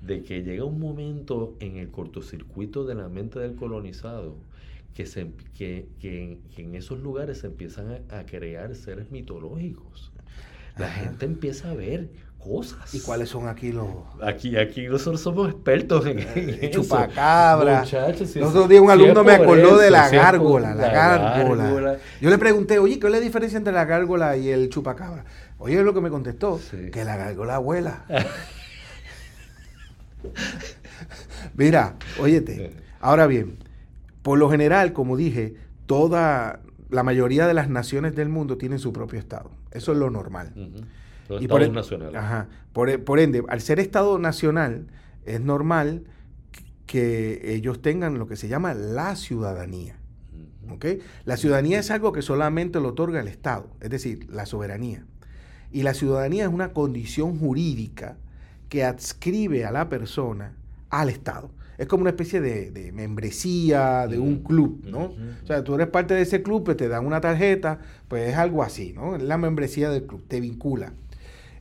de 0.00 0.22
que 0.22 0.42
llega 0.42 0.64
un 0.64 0.80
momento 0.80 1.56
en 1.60 1.76
el 1.76 1.90
cortocircuito 1.90 2.84
de 2.84 2.94
la 2.94 3.08
mente 3.08 3.38
del 3.38 3.54
colonizado 3.54 4.36
que, 4.94 5.06
se, 5.06 5.30
que, 5.56 5.88
que, 6.00 6.38
en 6.56 6.74
esos 6.74 7.00
lugares 7.00 7.38
se 7.38 7.46
empiezan 7.46 8.02
a, 8.10 8.26
crear 8.26 8.74
seres 8.74 9.10
mitológicos. 9.10 10.12
La 10.76 10.88
gente 10.88 11.26
empieza 11.26 11.70
a 11.70 11.74
ver 11.74 12.10
cosas. 12.38 12.94
¿Y 12.94 13.00
cuáles 13.00 13.28
son 13.28 13.48
aquí 13.48 13.72
los...? 13.72 13.88
Aquí, 14.22 14.56
aquí 14.56 14.88
nosotros 14.88 15.20
somos 15.20 15.50
expertos 15.50 16.06
en, 16.06 16.18
en 16.18 16.70
Chupacabra. 16.70 17.80
Muchachos, 17.80 18.36
Nosotros 18.36 18.80
un 18.80 18.90
alumno 18.90 19.22
me 19.22 19.32
acordó 19.32 19.78
de 19.78 19.90
la 19.90 20.08
gárgola, 20.08 20.74
la, 20.74 20.90
gárgola. 20.90 21.98
Yo 22.20 22.30
le 22.30 22.38
pregunté, 22.38 22.78
oye, 22.78 22.98
¿qué 22.98 23.06
es 23.06 23.12
la 23.12 23.20
diferencia 23.20 23.58
entre 23.58 23.72
la 23.72 23.84
gárgola 23.84 24.36
y 24.36 24.48
el 24.48 24.70
chupacabra? 24.70 25.24
Oye, 25.58 25.82
lo 25.82 25.92
que 25.92 26.00
me 26.00 26.08
contestó, 26.08 26.58
que 26.92 27.04
la 27.04 27.16
gárgola 27.16 27.56
abuela. 27.56 28.04
Mira, 31.54 31.96
óyete, 32.18 32.72
ahora 33.00 33.26
bien, 33.26 33.58
por 34.22 34.38
lo 34.38 34.50
general, 34.50 34.92
como 34.92 35.16
dije, 35.16 35.54
toda 35.86 36.60
la 36.90 37.02
mayoría 37.02 37.46
de 37.46 37.54
las 37.54 37.68
naciones 37.68 38.14
del 38.14 38.28
mundo 38.28 38.58
tienen 38.58 38.78
su 38.78 38.92
propio 38.92 39.18
Estado. 39.18 39.50
Eso 39.70 39.92
es 39.92 39.98
lo 39.98 40.10
normal. 40.10 40.52
y 41.40 41.48
por, 41.48 41.68
nacional. 41.70 42.14
Ajá, 42.16 42.48
por, 42.72 43.20
ende, 43.20 43.42
al 43.48 43.60
ser 43.60 43.80
Estado 43.80 44.18
nacional, 44.18 44.88
es 45.24 45.40
normal 45.40 46.04
que 46.86 47.54
ellos 47.54 47.80
tengan 47.80 48.18
lo 48.18 48.26
que 48.26 48.36
se 48.36 48.48
llama 48.48 48.74
la 48.74 49.16
ciudadanía. 49.16 49.96
La 51.24 51.36
ciudadanía 51.36 51.80
es 51.80 51.90
algo 51.90 52.12
que 52.12 52.22
solamente 52.22 52.80
lo 52.80 52.90
otorga 52.90 53.20
el 53.20 53.28
Estado, 53.28 53.68
es 53.80 53.90
decir, 53.90 54.28
la 54.30 54.46
soberanía. 54.46 55.04
Y 55.72 55.82
la 55.82 55.94
ciudadanía 55.94 56.44
es 56.44 56.50
una 56.50 56.72
condición 56.72 57.38
jurídica 57.38 58.16
que 58.68 58.84
adscribe 58.84 59.64
a 59.64 59.72
la 59.72 59.88
persona 59.88 60.52
al 60.90 61.08
Estado 61.08 61.50
es 61.80 61.86
como 61.86 62.02
una 62.02 62.10
especie 62.10 62.42
de, 62.42 62.92
membresía 62.92 64.06
de 64.06 64.18
un 64.18 64.40
club, 64.42 64.84
¿no? 64.84 65.14
O 65.42 65.46
sea, 65.46 65.64
tú 65.64 65.74
eres 65.74 65.86
parte 65.86 66.12
de 66.12 66.20
ese 66.20 66.42
club, 66.42 66.62
pues 66.62 66.76
te 66.76 66.88
dan 66.88 67.06
una 67.06 67.22
tarjeta, 67.22 67.78
pues 68.06 68.28
es 68.28 68.36
algo 68.36 68.62
así, 68.62 68.92
¿no? 68.92 69.16
Es 69.16 69.22
la 69.22 69.38
membresía 69.38 69.88
del 69.88 70.02
club, 70.02 70.22
te 70.28 70.42
vincula. 70.42 70.92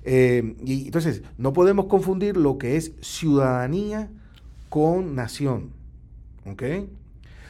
Eh, 0.03 0.57
y 0.65 0.87
entonces, 0.87 1.23
no 1.37 1.53
podemos 1.53 1.85
confundir 1.85 2.35
lo 2.35 2.57
que 2.57 2.75
es 2.75 2.91
ciudadanía 2.99 4.09
con 4.67 5.15
nación, 5.15 5.69
¿ok? 6.45 6.63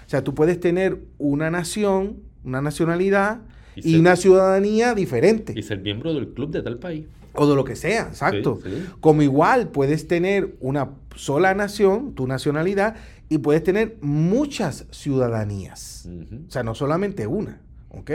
O 0.06 0.10
sea, 0.10 0.24
tú 0.24 0.36
puedes 0.36 0.60
tener 0.60 1.00
una 1.18 1.50
nación, 1.50 2.18
una 2.44 2.62
nacionalidad 2.62 3.42
y, 3.78 3.96
una 3.98 4.16
ciudadanía 4.16 4.94
diferente. 4.94 5.54
Y 5.56 5.64
ser 5.64 5.80
miembro 5.80 6.14
del 6.14 6.28
club 6.34 6.52
de 6.52 6.62
tal 6.62 6.78
país. 6.78 7.08
O 7.42 7.48
de 7.48 7.56
lo 7.56 7.64
que 7.64 7.78
sea, 7.78 8.02
exacto. 8.10 8.60
Como 9.00 9.22
igual 9.22 9.70
puedes 9.70 10.10
tener 10.10 10.58
una 10.60 10.90
sola 11.16 11.54
nación, 11.54 12.14
tu 12.14 12.28
nacionalidad, 12.28 12.98
y 13.30 13.38
puedes 13.38 13.64
tener 13.64 13.98
muchas 14.02 14.88
ciudadanías. 14.92 16.10
O 16.48 16.52
sea, 16.52 16.64
no 16.64 16.76
solamente 16.76 17.28
una. 17.28 17.62
¿Ok? 17.92 18.12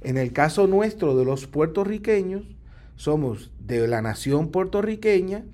En 0.00 0.18
el 0.18 0.32
caso 0.32 0.66
nuestro 0.66 1.16
de 1.16 1.24
los 1.24 1.46
puertorriqueños, 1.46 2.42
somos 2.96 3.52
de 3.60 3.86
la 3.86 4.02
nación 4.02 4.50
puertorriqueña, 4.50 5.44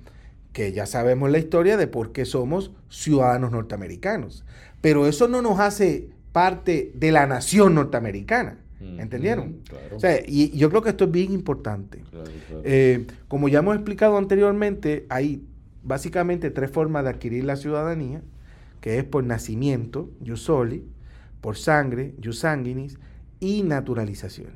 que 0.51 0.71
ya 0.71 0.87
sabemos 0.87 1.29
la 1.29 1.37
historia 1.37 1.77
de 1.77 1.85
por 1.85 2.13
qué 2.13 2.25
somos 2.25 2.71
ciudadanos 2.89 3.51
norteamericanos. 3.51 4.43
Pero 4.81 5.05
eso 5.05 5.27
no 5.27 5.43
nos 5.43 5.59
hace 5.59 6.09
parte 6.31 6.91
de 6.95 7.11
la 7.11 7.27
nación 7.27 7.75
norteamericana. 7.75 8.57
¿Entendieron? 8.97 9.61
O 9.95 9.99
sea, 9.99 10.19
y 10.25 10.55
yo 10.57 10.69
creo 10.69 10.81
que 10.81 10.89
esto 10.89 11.05
es 11.05 11.11
bien 11.11 11.31
importante. 11.31 12.03
Eh, 12.63 13.07
como 13.27 13.47
ya 13.47 13.59
hemos 13.59 13.75
explicado 13.75 14.17
anteriormente, 14.17 15.05
hay 15.09 15.43
básicamente 15.83 16.51
tres 16.51 16.71
formas 16.71 17.03
de 17.03 17.11
adquirir 17.11 17.43
la 17.45 17.55
ciudadanía, 17.55 18.21
que 18.81 18.97
es 18.97 19.03
por 19.03 19.23
nacimiento, 19.23 20.09
jus 20.25 20.41
soli, 20.43 20.85
por 21.41 21.57
sangre, 21.57 22.13
jus 22.23 22.39
sanguinis, 22.39 22.97
y 23.39 23.63
naturalización. 23.63 24.51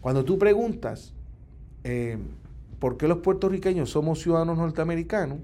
Cuando 0.00 0.24
tú 0.24 0.38
preguntas 0.38 1.14
eh, 1.84 2.18
por 2.78 2.96
qué 2.96 3.08
los 3.08 3.18
puertorriqueños 3.18 3.90
somos 3.90 4.20
ciudadanos 4.20 4.58
norteamericanos, 4.58 5.38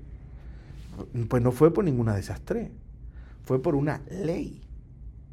pues 1.28 1.42
no 1.42 1.52
fue 1.52 1.72
por 1.72 1.84
ninguna 1.84 2.14
de 2.14 2.20
esas 2.20 2.40
tres. 2.40 2.70
Fue 3.44 3.60
por 3.62 3.74
una 3.74 4.02
ley 4.10 4.60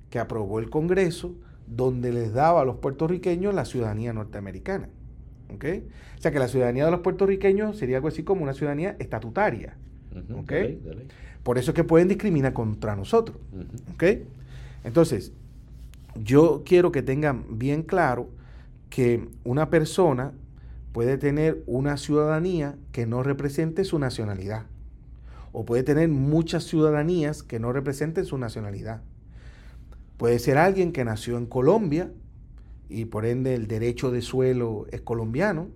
que 0.10 0.20
aprobó 0.20 0.60
el 0.60 0.70
Congreso 0.70 1.36
donde 1.72 2.12
les 2.12 2.34
daba 2.34 2.62
a 2.62 2.66
los 2.66 2.78
puertorriqueños 2.78 3.54
la 3.56 3.66
ciudadanía 3.66 4.14
norteamericana. 4.14 4.90
¿ok? 5.54 5.66
O 6.18 6.22
sea 6.22 6.32
que 6.32 6.40
la 6.40 6.48
ciudadanía 6.48 6.86
de 6.86 6.92
los 6.92 7.00
puertorriqueños 7.00 7.78
sería 7.78 7.98
algo 7.98 8.10
así 8.10 8.24
como 8.24 8.44
una 8.44 8.54
ciudadanía 8.54 8.96
estatutaria. 9.00 9.76
Por 11.44 11.58
eso 11.58 11.72
es 11.72 11.76
que 11.76 11.84
pueden 11.84 12.08
discriminar 12.10 12.54
contra 12.54 12.96
nosotros. 12.96 13.38
Entonces, 14.84 15.32
yo 16.22 16.64
quiero 16.66 16.92
que 16.92 17.02
tengan 17.02 17.58
bien 17.58 17.84
claro 17.84 18.30
que 18.90 19.28
una 19.46 19.70
persona 19.70 20.34
puede 20.92 21.18
tener 21.18 21.64
una 21.66 21.96
ciudadanía 21.96 22.76
que 22.92 23.06
no 23.06 23.24
represente 23.24 23.86
su 23.86 23.98
nacionalidad. 23.98 24.66
O 25.54 25.66
puede 25.66 25.84
tener 25.84 26.10
muchas 26.10 26.66
ciudadanías 26.66 27.44
que 27.44 27.60
no 27.60 27.72
representen 27.72 28.26
su 28.26 28.38
nacionalidad. 28.38 29.02
Puede 30.22 30.38
ser 30.38 30.60
alguien 30.60 30.92
que 30.92 31.04
nació 31.04 31.40
en 31.40 31.48
Colombia 31.48 32.12
y 32.90 33.06
por 33.06 33.26
ende 33.26 33.56
el 33.56 33.66
derecho 33.66 34.12
de 34.12 34.22
suelo 34.22 34.86
es 34.92 35.02
colombiano. 35.02 35.70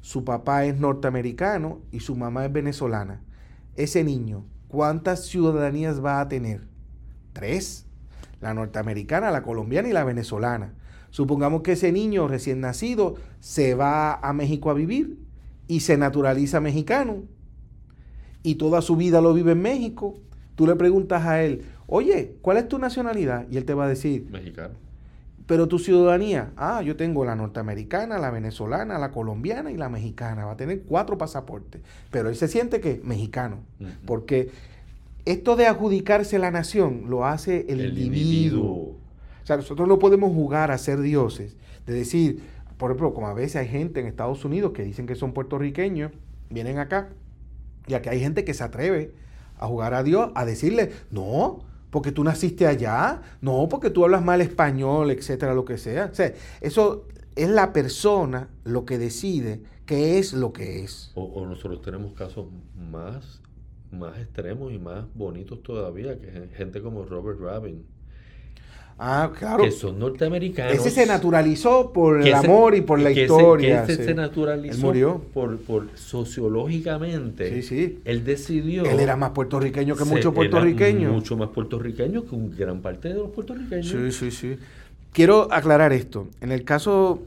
Su 0.00 0.24
papá 0.24 0.64
es 0.64 0.78
norteamericano 0.78 1.80
y 1.90 1.98
su 1.98 2.14
mamá 2.14 2.44
es 2.44 2.52
venezolana. 2.52 3.24
Ese 3.74 4.04
niño, 4.04 4.44
¿cuántas 4.68 5.26
ciudadanías 5.26 6.04
va 6.04 6.20
a 6.20 6.28
tener? 6.28 6.68
Tres. 7.32 7.86
La 8.40 8.54
norteamericana, 8.54 9.32
la 9.32 9.42
colombiana 9.42 9.88
y 9.88 9.92
la 9.92 10.04
venezolana. 10.04 10.74
Supongamos 11.10 11.62
que 11.62 11.72
ese 11.72 11.90
niño 11.90 12.28
recién 12.28 12.60
nacido 12.60 13.16
se 13.40 13.74
va 13.74 14.14
a 14.14 14.32
México 14.32 14.70
a 14.70 14.74
vivir 14.74 15.18
y 15.66 15.80
se 15.80 15.96
naturaliza 15.96 16.60
mexicano. 16.60 17.24
Y 18.44 18.54
toda 18.54 18.82
su 18.82 18.94
vida 18.94 19.20
lo 19.20 19.34
vive 19.34 19.50
en 19.50 19.62
México. 19.62 20.14
Tú 20.54 20.68
le 20.68 20.76
preguntas 20.76 21.24
a 21.24 21.42
él, 21.42 21.66
oye, 21.94 22.34
¿cuál 22.42 22.56
es 22.56 22.66
tu 22.66 22.78
nacionalidad? 22.78 23.46
Y 23.50 23.56
él 23.56 23.64
te 23.64 23.72
va 23.72 23.84
a 23.84 23.88
decir, 23.88 24.26
mexicano. 24.28 24.74
Pero 25.46 25.68
tu 25.68 25.78
ciudadanía, 25.78 26.52
ah, 26.56 26.82
yo 26.82 26.96
tengo 26.96 27.24
la 27.24 27.36
norteamericana, 27.36 28.18
la 28.18 28.30
venezolana, 28.30 28.98
la 28.98 29.12
colombiana 29.12 29.70
y 29.70 29.76
la 29.76 29.88
mexicana. 29.88 30.44
Va 30.44 30.52
a 30.52 30.56
tener 30.56 30.82
cuatro 30.82 31.18
pasaportes. 31.18 31.82
Pero 32.10 32.30
él 32.30 32.36
se 32.36 32.48
siente 32.48 32.80
que 32.80 33.00
mexicano. 33.04 33.58
Porque 34.06 34.50
esto 35.24 35.54
de 35.54 35.66
adjudicarse 35.66 36.38
la 36.38 36.50
nación 36.50 37.04
lo 37.08 37.26
hace 37.26 37.66
el, 37.68 37.96
individuo. 37.96 38.96
O 39.42 39.46
sea, 39.46 39.56
nosotros 39.56 39.86
no 39.86 39.98
podemos 39.98 40.32
jugar 40.32 40.72
a 40.72 40.78
ser 40.78 41.00
dioses. 41.00 41.56
De 41.86 41.92
decir, 41.92 42.42
por 42.76 42.90
ejemplo, 42.90 43.14
como 43.14 43.28
a 43.28 43.34
veces 43.34 43.56
hay 43.56 43.68
gente 43.68 44.00
en 44.00 44.06
Estados 44.06 44.44
Unidos 44.44 44.72
que 44.72 44.82
dicen 44.82 45.06
que 45.06 45.14
son 45.14 45.32
puertorriqueños, 45.32 46.10
vienen 46.50 46.78
acá, 46.78 47.10
y 47.86 47.94
aquí 47.94 48.08
hay 48.08 48.18
gente 48.18 48.44
que 48.44 48.54
se 48.54 48.64
atreve 48.64 49.12
a 49.58 49.66
jugar 49.66 49.92
a 49.92 50.02
Dios, 50.02 50.32
a 50.34 50.44
decirle, 50.44 50.90
no, 51.10 51.62
porque 51.94 52.10
tú 52.10 52.24
naciste 52.24 52.66
allá, 52.66 53.22
no, 53.40 53.68
porque 53.70 53.88
tú 53.88 54.02
hablas 54.02 54.24
mal 54.24 54.40
español, 54.40 55.12
etcétera, 55.12 55.54
lo 55.54 55.64
que 55.64 55.78
sea. 55.78 56.06
O 56.10 56.14
sea, 56.16 56.34
eso 56.60 57.06
es 57.36 57.48
la 57.48 57.72
persona 57.72 58.48
lo 58.64 58.84
que 58.84 58.98
decide 58.98 59.62
qué 59.86 60.18
es 60.18 60.32
lo 60.32 60.52
que 60.52 60.82
es. 60.82 61.12
O, 61.14 61.46
nosotros 61.46 61.82
tenemos 61.82 62.12
casos 62.14 62.46
más, 62.76 63.40
más 63.92 64.18
extremos 64.18 64.72
y 64.72 64.78
más 64.80 65.04
bonitos 65.14 65.62
todavía, 65.62 66.18
que 66.18 66.48
gente 66.56 66.82
como 66.82 67.04
Robert 67.04 67.38
Rabin. 67.38 67.86
Ah, 68.98 69.32
claro. 69.36 69.64
Que 69.64 69.72
son 69.72 69.98
norteamericanos. 69.98 70.72
Ese 70.72 70.90
se 70.90 71.06
naturalizó 71.06 71.92
por 71.92 72.22
el 72.22 72.32
amor 72.32 72.74
y 72.74 72.80
por 72.80 73.00
la 73.00 73.10
historia. 73.10 73.84
Ese, 73.84 74.04
se 74.04 74.14
naturalizó 74.14 74.86
murió. 74.86 75.20
Por, 75.32 75.58
por 75.58 75.88
sociológicamente. 75.96 77.50
Sí, 77.54 77.62
sí. 77.62 77.98
Él 78.04 78.24
decidió. 78.24 78.84
Él 78.84 79.00
era 79.00 79.16
más 79.16 79.30
puertorriqueño 79.30 79.96
que 79.96 80.04
muchos 80.04 80.32
puertorriqueños. 80.32 81.12
Mucho 81.12 81.36
más 81.36 81.48
puertorriqueño 81.48 82.24
que 82.24 82.34
un 82.34 82.56
gran 82.56 82.80
parte 82.80 83.08
de 83.08 83.14
los 83.14 83.30
puertorriqueños. 83.30 83.88
Sí, 83.88 84.12
sí, 84.12 84.30
sí. 84.30 84.56
Quiero 85.12 85.52
aclarar 85.52 85.92
esto. 85.92 86.28
En 86.40 86.52
el 86.52 86.64
caso, 86.64 87.22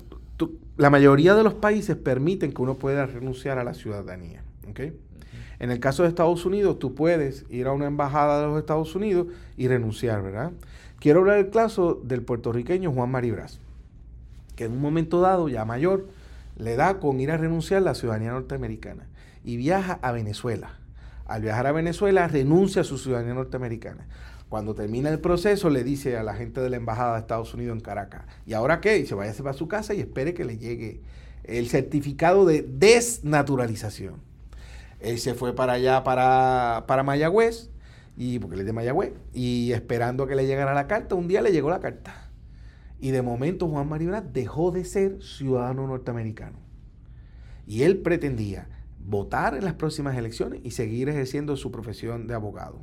la 0.77 0.89
mayoría 0.89 1.36
de 1.36 1.43
los 1.43 1.53
países 1.53 1.95
permiten 1.95 2.53
que 2.53 2.62
uno 2.62 2.75
pueda 2.75 3.05
renunciar 3.05 3.57
a 3.59 3.63
la 3.63 3.74
ciudadanía. 3.74 4.41
¿okay? 4.69 4.93
En 5.59 5.71
el 5.71 5.79
caso 5.79 6.03
de 6.03 6.09
Estados 6.09 6.45
Unidos, 6.45 6.79
tú 6.79 6.93
puedes 6.93 7.45
ir 7.50 7.67
a 7.67 7.71
una 7.71 7.88
embajada 7.88 8.41
de 8.41 8.47
los 8.47 8.59
Estados 8.59 8.95
Unidos 8.95 9.27
y 9.57 9.67
renunciar, 9.67 10.21
¿verdad? 10.21 10.51
Quiero 10.99 11.19
hablar 11.19 11.37
del 11.37 11.51
caso 11.51 12.01
del 12.03 12.23
puertorriqueño 12.23 12.91
Juan 12.91 13.11
Maribras, 13.11 13.59
que 14.55 14.65
en 14.65 14.71
un 14.71 14.81
momento 14.81 15.21
dado, 15.21 15.47
ya 15.47 15.63
mayor, 15.63 16.07
le 16.57 16.75
da 16.75 16.99
con 16.99 17.19
ir 17.19 17.29
a 17.29 17.37
renunciar 17.37 17.81
a 17.81 17.85
la 17.85 17.93
ciudadanía 17.93 18.31
norteamericana 18.31 19.07
y 19.43 19.57
viaja 19.57 19.99
a 20.01 20.11
Venezuela. 20.11 20.79
Al 21.27 21.43
viajar 21.43 21.67
a 21.67 21.71
Venezuela, 21.71 22.27
renuncia 22.27 22.81
a 22.81 22.85
su 22.85 22.97
ciudadanía 22.97 23.35
norteamericana. 23.35 24.07
Cuando 24.49 24.73
termina 24.73 25.09
el 25.09 25.19
proceso, 25.19 25.69
le 25.69 25.83
dice 25.83 26.17
a 26.17 26.23
la 26.23 26.33
gente 26.33 26.61
de 26.61 26.69
la 26.69 26.77
embajada 26.77 27.13
de 27.13 27.19
Estados 27.19 27.53
Unidos 27.53 27.75
en 27.75 27.81
Caracas, 27.81 28.23
¿y 28.47 28.53
ahora 28.53 28.81
qué? 28.81 28.97
Y 28.97 29.05
se 29.05 29.13
vaya 29.13 29.31
a 29.31 29.53
su 29.53 29.67
casa 29.67 29.93
y 29.93 29.99
espere 29.99 30.33
que 30.33 30.45
le 30.45 30.57
llegue 30.57 31.01
el 31.43 31.67
certificado 31.67 32.45
de 32.45 32.63
desnaturalización. 32.63 34.15
Él 34.99 35.19
se 35.19 35.35
fue 35.35 35.53
para 35.53 35.73
allá, 35.73 36.03
para, 36.03 36.85
para 36.87 37.03
Mayagüez, 37.03 37.69
y 38.17 38.39
porque 38.39 38.55
él 38.55 38.62
es 38.62 38.65
de 38.65 38.74
Mayagüez, 38.74 39.13
y 39.31 39.71
esperando 39.74 40.24
a 40.24 40.27
que 40.27 40.36
le 40.36 40.47
llegara 40.47 40.74
la 40.74 40.88
carta, 40.88 41.13
un 41.13 41.27
día 41.27 41.41
le 41.41 41.51
llegó 41.51 41.69
la 41.69 41.79
carta. 41.79 42.31
Y 43.00 43.12
de 43.12 43.21
momento 43.21 43.67
Juan 43.67 43.88
Maribra 43.88 44.21
dejó 44.21 44.71
de 44.71 44.86
ser 44.86 45.21
ciudadano 45.21 45.86
norteamericano. 45.86 46.57
Y 47.67 47.83
él 47.83 48.00
pretendía 48.00 48.67
votar 49.05 49.55
en 49.55 49.63
las 49.63 49.75
próximas 49.75 50.17
elecciones 50.17 50.62
y 50.63 50.71
seguir 50.71 51.09
ejerciendo 51.09 51.55
su 51.57 51.71
profesión 51.71 52.25
de 52.25 52.33
abogado. 52.33 52.81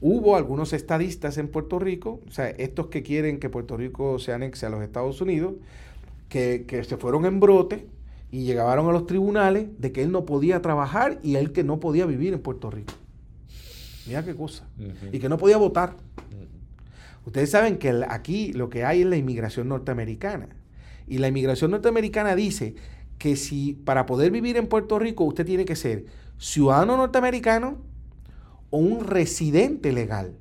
Hubo 0.00 0.34
algunos 0.34 0.72
estadistas 0.72 1.38
en 1.38 1.48
Puerto 1.48 1.78
Rico, 1.78 2.20
o 2.26 2.30
sea, 2.30 2.48
estos 2.50 2.88
que 2.88 3.04
quieren 3.04 3.38
que 3.38 3.48
Puerto 3.48 3.76
Rico 3.76 4.18
se 4.18 4.32
anexe 4.32 4.66
a 4.66 4.70
los 4.70 4.82
Estados 4.82 5.20
Unidos, 5.20 5.54
que, 6.28 6.64
que 6.66 6.82
se 6.82 6.96
fueron 6.96 7.24
en 7.26 7.38
brote 7.38 7.86
y 8.32 8.44
llegaron 8.44 8.88
a 8.88 8.92
los 8.92 9.06
tribunales 9.06 9.68
de 9.78 9.92
que 9.92 10.02
él 10.02 10.10
no 10.10 10.24
podía 10.24 10.60
trabajar 10.62 11.20
y 11.22 11.36
él 11.36 11.52
que 11.52 11.62
no 11.62 11.78
podía 11.78 12.06
vivir 12.06 12.32
en 12.32 12.40
Puerto 12.40 12.70
Rico. 12.70 12.92
Mira 14.08 14.24
qué 14.24 14.34
cosa. 14.34 14.66
Y 15.12 15.18
que 15.18 15.28
no 15.28 15.36
podía 15.36 15.58
votar. 15.58 15.96
Ustedes 17.26 17.50
saben 17.50 17.76
que 17.76 18.04
aquí 18.08 18.54
lo 18.54 18.70
que 18.70 18.84
hay 18.84 19.02
es 19.02 19.06
la 19.06 19.16
inmigración 19.16 19.68
norteamericana. 19.68 20.48
Y 21.06 21.18
la 21.18 21.28
inmigración 21.28 21.70
norteamericana 21.70 22.34
dice 22.34 22.74
que 23.18 23.36
si 23.36 23.74
para 23.74 24.06
poder 24.06 24.30
vivir 24.30 24.56
en 24.56 24.66
Puerto 24.66 24.98
Rico 24.98 25.24
usted 25.24 25.44
tiene 25.44 25.64
que 25.64 25.76
ser 25.76 26.06
ciudadano 26.38 26.96
norteamericano 26.96 27.78
o 28.70 28.78
un 28.78 29.06
residente 29.06 29.92
legal. 29.92 30.36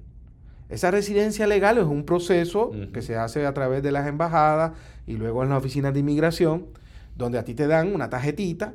Esa 0.70 0.92
residencia 0.92 1.48
legal 1.48 1.78
es 1.78 1.86
un 1.86 2.06
proceso 2.06 2.72
que 2.94 3.02
se 3.02 3.16
hace 3.16 3.46
a 3.46 3.54
través 3.54 3.84
de 3.84 3.92
las 3.92 4.08
embajadas 4.08 4.74
y 5.06 5.14
luego 5.14 5.44
en 5.44 5.50
las 5.50 5.60
oficinas 5.60 5.94
de 5.94 6.02
inmigración, 6.02 6.68
donde 7.16 7.40
a 7.40 7.44
ti 7.44 7.54
te 7.54 7.68
dan 7.68 7.94
una 7.94 8.10
tarjetita 8.10 8.74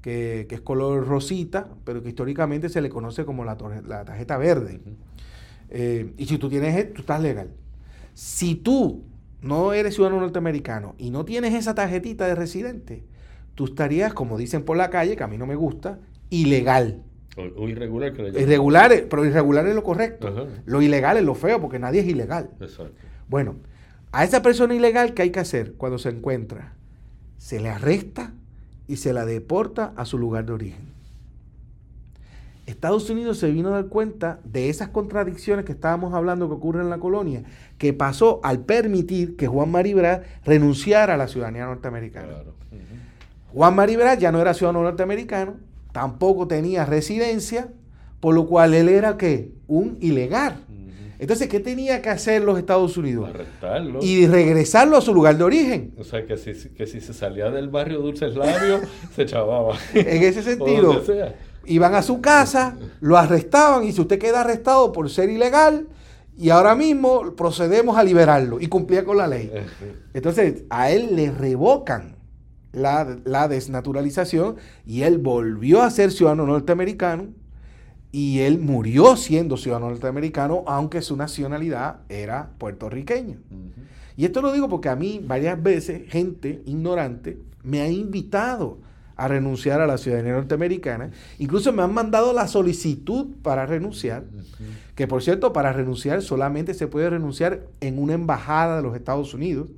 que, 0.00 0.46
es 0.48 0.60
color 0.60 1.06
rosita, 1.06 1.68
pero 1.84 2.02
que 2.02 2.08
históricamente 2.08 2.68
se 2.68 2.80
le 2.80 2.88
conoce 2.88 3.24
como 3.24 3.44
la, 3.44 3.56
tarjeta 3.56 4.38
verde. 4.38 4.80
Eh, 5.68 6.12
y 6.16 6.26
si 6.26 6.38
tú 6.38 6.48
tienes, 6.48 6.76
e, 6.76 6.84
tú 6.84 7.02
estás 7.02 7.20
legal. 7.20 7.50
Si 8.14 8.54
tú 8.54 9.04
no 9.42 9.72
eres 9.72 9.94
ciudadano 9.94 10.20
norteamericano 10.20 10.94
y 10.98 11.10
no 11.10 11.24
tienes 11.24 11.54
esa 11.54 11.74
tarjetita 11.74 12.26
de 12.26 12.34
residente, 12.34 13.04
tú 13.54 13.66
estarías, 13.66 14.12
como 14.12 14.38
dicen 14.38 14.64
por 14.64 14.76
la 14.76 14.90
calle, 14.90 15.16
que 15.16 15.22
a 15.22 15.28
mí 15.28 15.38
no 15.38 15.46
me 15.46 15.54
gusta, 15.54 15.98
ilegal. 16.30 17.02
O, 17.36 17.68
irregular, 17.68 18.12
que 18.12 18.22
le 18.22 18.40
Irregular, 18.40 19.06
pero 19.08 19.24
irregular 19.24 19.66
es 19.66 19.74
lo 19.74 19.82
correcto. 19.82 20.48
Lo 20.66 20.82
ilegal 20.82 21.16
es 21.16 21.24
lo 21.24 21.34
feo, 21.34 21.60
porque 21.60 21.78
nadie 21.78 22.00
es 22.00 22.06
ilegal. 22.06 22.50
Exacto. 22.60 22.92
Bueno, 23.28 23.56
a 24.12 24.24
esa 24.24 24.42
persona 24.42 24.74
ilegal, 24.74 25.14
¿qué 25.14 25.22
hay 25.22 25.30
que 25.30 25.40
hacer 25.40 25.74
cuando 25.74 25.98
se 25.98 26.08
encuentra? 26.08 26.74
Se 27.38 27.60
le 27.60 27.70
arresta 27.70 28.34
y 28.90 28.96
se 28.96 29.12
la 29.12 29.24
deporta 29.24 29.92
a 29.94 30.04
su 30.04 30.18
lugar 30.18 30.44
de 30.46 30.52
origen. 30.52 30.90
Estados 32.66 33.08
Unidos 33.08 33.38
se 33.38 33.48
vino 33.52 33.68
a 33.68 33.72
dar 33.72 33.86
cuenta 33.86 34.40
de 34.42 34.68
esas 34.68 34.88
contradicciones 34.88 35.64
que 35.64 35.70
estábamos 35.70 36.12
hablando 36.12 36.48
que 36.48 36.54
ocurren 36.54 36.82
en 36.82 36.90
la 36.90 36.98
colonia, 36.98 37.44
que 37.78 37.92
pasó 37.92 38.40
al 38.42 38.60
permitir 38.60 39.36
que 39.36 39.46
Juan 39.46 39.70
Maribra 39.70 40.24
renunciara 40.44 41.14
a 41.14 41.16
la 41.16 41.28
ciudadanía 41.28 41.66
norteamericana. 41.66 42.32
Juan 43.52 43.76
Maribra 43.76 44.14
ya 44.14 44.32
no 44.32 44.40
era 44.40 44.54
ciudadano 44.54 44.82
norteamericano, 44.82 45.54
tampoco 45.92 46.48
tenía 46.48 46.84
residencia, 46.84 47.68
por 48.18 48.34
lo 48.34 48.48
cual 48.48 48.74
él 48.74 48.88
era 48.88 49.16
¿qué? 49.16 49.52
Un 49.68 49.98
ilegal. 50.00 50.64
Entonces, 51.20 51.48
¿qué 51.48 51.60
tenía 51.60 52.00
que 52.00 52.08
hacer 52.08 52.42
los 52.42 52.58
Estados 52.58 52.96
Unidos? 52.96 53.28
Arrestarlo. 53.28 53.98
Y 54.02 54.26
regresarlo 54.26 54.96
a 54.96 55.02
su 55.02 55.12
lugar 55.12 55.36
de 55.36 55.44
origen. 55.44 55.92
O 55.98 56.02
sea, 56.02 56.24
que 56.24 56.38
si, 56.38 56.70
que 56.70 56.86
si 56.86 57.02
se 57.02 57.12
salía 57.12 57.50
del 57.50 57.68
barrio 57.68 58.00
Dulces 58.00 58.34
Labios, 58.34 58.80
se 59.14 59.26
chavaba. 59.26 59.76
En 59.92 60.22
ese 60.22 60.42
sentido, 60.42 61.02
iban 61.66 61.94
a 61.94 62.00
su 62.00 62.22
casa, 62.22 62.78
lo 63.00 63.18
arrestaban 63.18 63.84
y 63.84 63.92
si 63.92 64.00
usted 64.00 64.18
queda 64.18 64.40
arrestado 64.40 64.92
por 64.92 65.10
ser 65.10 65.28
ilegal, 65.28 65.88
y 66.38 66.48
ahora 66.48 66.74
mismo 66.74 67.34
procedemos 67.36 67.98
a 67.98 68.02
liberarlo 68.02 68.58
y 68.58 68.68
cumplía 68.68 69.04
con 69.04 69.18
la 69.18 69.26
ley. 69.26 69.52
Entonces, 70.14 70.64
a 70.70 70.90
él 70.90 71.16
le 71.16 71.30
revocan 71.30 72.16
la, 72.72 73.18
la 73.24 73.46
desnaturalización 73.46 74.56
y 74.86 75.02
él 75.02 75.18
volvió 75.18 75.82
a 75.82 75.90
ser 75.90 76.12
ciudadano 76.12 76.46
norteamericano 76.46 77.28
y 78.12 78.40
él 78.40 78.58
murió 78.58 79.16
siendo 79.16 79.56
ciudadano 79.56 79.90
norteamericano, 79.90 80.64
aunque 80.66 81.02
su 81.02 81.16
nacionalidad 81.16 82.00
era 82.08 82.50
puertorriqueña. 82.58 83.36
Y 84.16 84.24
esto 84.24 84.42
lo 84.42 84.52
digo 84.52 84.68
porque 84.68 84.88
a 84.88 84.96
mí 84.96 85.20
varias 85.24 85.62
veces 85.62 86.10
gente 86.10 86.62
ignorante 86.66 87.38
me 87.62 87.80
ha 87.80 87.88
invitado 87.88 88.78
a 89.16 89.28
renunciar 89.28 89.82
a 89.82 89.86
la 89.86 89.98
ciudadanía 89.98 90.32
norteamericana. 90.32 91.10
Incluso 91.38 91.72
me 91.72 91.82
han 91.82 91.92
mandado 91.92 92.32
la 92.32 92.48
solicitud 92.48 93.26
para 93.42 93.66
renunciar, 93.66 94.24
que 94.94 95.06
por 95.06 95.22
cierto, 95.22 95.52
para 95.52 95.72
renunciar 95.72 96.22
solamente 96.22 96.74
se 96.74 96.86
puede 96.86 97.10
renunciar 97.10 97.66
en 97.80 97.98
una 97.98 98.14
embajada 98.14 98.78
de 98.78 98.82
los 98.82 98.96
Estados 98.96 99.34
Unidos. 99.34 99.68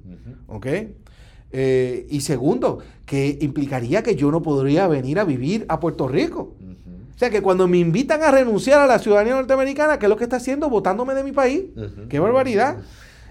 ¿Ok? 0.47 0.67
Eh, 1.55 2.07
y 2.09 2.21
segundo, 2.23 2.79
que 3.05 3.37
implicaría 3.41 4.03
que 4.03 4.17
yo 4.17 4.31
no 4.31 4.43
podría 4.43 4.87
venir 4.87 5.19
a 5.19 5.25
vivir 5.25 5.67
a 5.69 5.81
Puerto 5.81 6.09
Rico. 6.09 6.55
Sea 7.23 7.31
que 7.31 7.41
cuando 7.41 7.69
me 7.69 7.79
invitan 7.79 8.21
a 8.25 8.33
renunciar 8.33 8.81
a 8.81 8.87
la 8.89 8.99
ciudadanía 8.99 9.37
norteamericana, 9.37 9.97
¿qué 9.97 10.07
es 10.07 10.11
lo 10.11 10.17
que 10.17 10.25
está 10.25 10.39
haciendo? 10.39 10.69
Votándome 10.69 11.15
de 11.15 11.23
mi 11.23 11.31
país. 11.31 11.67
¡Qué 12.09 12.19
barbaridad! 12.19 12.79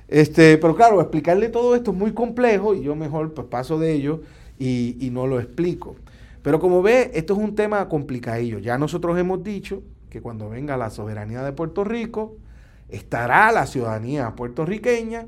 Este, 0.08 0.58
pero 0.58 0.78
claro, 0.78 1.02
explicarle 1.02 1.50
todo 1.50 1.76
esto 1.76 1.92
es 1.92 1.98
muy 1.98 2.14
complejo 2.14 2.74
y 2.74 2.84
yo 2.84 2.96
mejor 2.96 3.34
pues, 3.34 3.48
paso 3.48 3.78
de 3.80 3.92
ello 3.92 4.22
y, 4.58 5.10
no 5.12 5.28
lo 5.28 5.42
explico. 5.42 5.98
Pero 6.42 6.62
como 6.62 6.82
ve, 6.82 7.12
esto 7.14 7.34
es 7.34 7.40
un 7.40 7.54
tema 7.54 7.90
complicadillo. 7.90 8.60
Ya 8.60 8.78
nosotros 8.78 9.20
hemos 9.20 9.44
dicho 9.44 9.84
que 10.10 10.22
cuando 10.22 10.50
venga 10.50 10.78
la 10.78 10.90
soberanía 10.90 11.44
de 11.44 11.52
Puerto 11.52 11.84
Rico, 11.84 12.38
estará 12.88 13.52
la 13.52 13.66
ciudadanía 13.66 14.38
puertorriqueña 14.38 15.28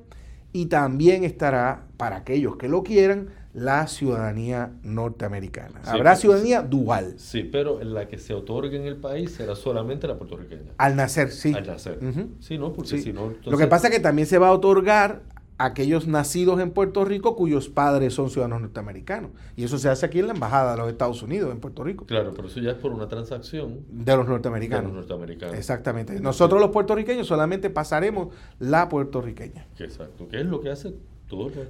y 0.53 0.67
también 0.67 1.25
estará, 1.25 1.83
para 1.97 2.15
aquellos 2.15 2.55
que 2.55 2.69
lo 2.69 2.81
quieran, 2.81 3.27
la 3.53 3.87
ciudadanía 3.87 4.71
norteamericana. 4.83 5.81
Habrá 5.85 6.15
ciudadanía 6.15 6.61
dual. 6.61 7.13
Sí, 7.17 7.43
pero 7.43 7.83
la 7.83 8.07
que 8.07 8.17
se 8.17 8.33
otorgue 8.33 8.77
en 8.77 8.87
el 8.87 8.97
país 8.97 9.31
será 9.31 9.55
solamente 9.55 10.07
la 10.07 10.17
puertorriqueña. 10.17 10.71
Al 10.77 10.95
nacer, 10.95 11.31
sí. 11.31 11.53
Al 11.53 11.67
nacer. 11.67 11.99
Sí, 12.39 12.57
¿no? 12.57 12.73
Porque 12.73 12.97
si 12.97 13.13
no... 13.13 13.33
Lo 13.45 13.57
que 13.57 13.67
pasa 13.67 13.87
es 13.87 13.93
que 13.93 13.99
también 13.99 14.27
se 14.27 14.39
va 14.39 14.47
a 14.47 14.51
otorgar 14.51 15.21
a 15.59 15.65
aquellos 15.65 16.07
nacidos 16.07 16.59
en 16.59 16.71
Puerto 16.71 17.05
Rico 17.05 17.35
cuyos 17.35 17.69
padres 17.69 18.15
son 18.15 18.31
ciudadanos 18.31 18.61
norteamericanos. 18.61 19.29
Y 19.55 19.65
eso 19.65 19.77
se 19.77 19.87
hace 19.87 20.07
aquí 20.07 20.17
en 20.17 20.27
la 20.27 20.33
Embajada 20.33 20.71
de 20.71 20.77
los 20.77 20.89
Estados 20.89 21.21
Unidos, 21.21 21.51
en 21.51 21.59
Puerto 21.59 21.83
Rico. 21.83 22.05
Claro, 22.07 22.33
pero 22.35 22.47
eso 22.47 22.59
ya 22.59 22.71
es 22.71 22.77
por 22.77 22.91
una 22.91 23.07
transacción. 23.07 23.81
De 23.87 24.17
los 24.17 24.27
norteamericanos. 24.27 24.91
De 24.91 24.97
los 24.97 25.07
norteamericanos. 25.07 25.55
Exactamente. 25.55 26.19
Nosotros 26.19 26.59
los 26.59 26.71
puertorriqueños 26.71 27.27
solamente 27.27 27.69
pasaremos 27.69 28.29
la 28.59 28.89
puertorriqueña. 28.89 29.67
Exacto. 29.77 30.27
¿Qué 30.27 30.41
es 30.41 30.45
lo 30.47 30.59
que 30.59 30.71
hace 30.71 30.95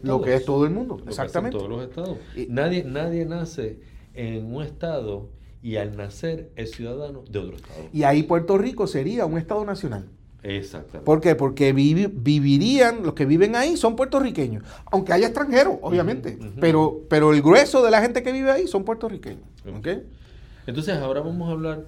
lo 0.02 0.21
que 0.21 0.36
es 0.36 0.45
todo 0.45 0.65
el 0.65 0.71
mundo, 0.71 1.02
exactamente. 1.08 1.58
todos 1.58 1.69
los 1.69 1.84
estados. 1.84 2.17
nadie, 2.49 2.84
nadie 2.84 3.26
nace 3.26 3.80
en 4.13 4.54
un 4.54 4.63
estado 4.63 5.30
y 5.62 5.78
al 5.78 5.95
nacer 5.95 6.52
es 6.56 6.71
ciudadano 6.71 7.23
de 7.30 7.39
otro 7.39 7.56
estado. 7.56 7.89
Y 7.93 8.04
ahí 8.04 8.23
Puerto 8.23 8.58
Rico 8.58 8.86
sería 8.88 9.26
un 9.26 9.38
estado 9.38 9.63
nacional. 9.65 10.10
Exactamente. 10.43 11.06
¿Por 11.06 11.21
qué? 11.21 11.36
Porque 11.36 11.71
vivirían, 11.71 13.04
los 13.04 13.13
que 13.13 13.26
viven 13.26 13.56
ahí 13.56 13.78
son 13.78 13.95
puertorriqueños, 13.95 14.63
aunque 14.91 15.13
haya 15.13 15.28
extranjeros, 15.28 15.78
obviamente, 15.82 16.38
pero, 16.60 17.02
pero 17.10 17.34
el 17.34 17.41
grueso 17.41 17.82
de 17.82 17.91
la 17.91 18.02
gente 18.02 18.23
que 18.23 18.34
vive 18.34 18.52
ahí 18.52 18.67
son 18.67 18.84
puertorriqueños. 18.84 19.43
Entonces 20.67 20.97
ahora 20.97 21.21
vamos 21.21 21.47
a 21.49 21.54
hablar 21.54 21.86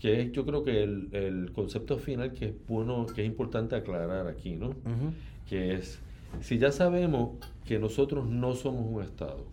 que 0.00 0.22
es 0.22 0.32
yo 0.32 0.46
creo 0.46 0.64
que 0.64 0.82
el, 0.82 1.08
el, 1.12 1.52
concepto 1.52 1.98
final 1.98 2.32
que 2.32 2.46
es 2.46 2.54
bueno, 2.66 3.06
que 3.06 3.22
es 3.22 3.26
importante 3.26 3.74
aclarar 3.74 4.26
aquí, 4.26 4.56
¿no? 4.56 4.74
Que 5.46 5.74
es, 5.74 5.98
si 6.40 6.58
ya 6.58 6.72
sabemos 6.72 7.30
que 7.66 7.78
nosotros 7.78 8.26
no 8.26 8.54
somos 8.54 8.84
un 8.86 9.02
Estado, 9.02 9.44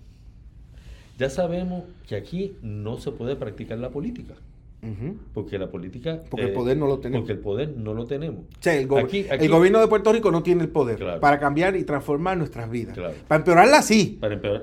ya 1.18 1.30
sabemos 1.30 1.84
que 2.08 2.16
aquí 2.16 2.56
no 2.62 2.98
se 2.98 3.12
puede 3.12 3.36
practicar 3.36 3.78
la 3.78 3.90
política. 3.90 4.36
Porque 5.34 5.58
la 5.58 5.72
política... 5.72 6.22
Porque 6.30 6.46
el 6.46 6.54
poder 6.54 6.78
no 6.78 6.86
lo 6.86 7.00
tenemos. 7.00 7.22
Porque 7.22 7.34
el 7.34 7.40
poder 7.40 7.76
no 7.76 7.96
lo 7.96 8.06
tenemos. 8.06 8.46
el, 8.66 8.88
gobierno 8.88 9.80
de 9.80 9.88
Puerto 9.88 10.14
Rico 10.14 10.30
no 10.30 10.44
tiene 10.44 10.62
el 10.62 10.70
poder 10.70 11.20
para 11.20 11.40
cambiar 11.40 11.76
y 11.76 11.84
transformar 11.84 12.38
nuestras 12.38 12.70
vidas. 12.70 12.96
Para 13.28 13.40
empeorarlas 13.40 13.86
sí, 13.86 14.20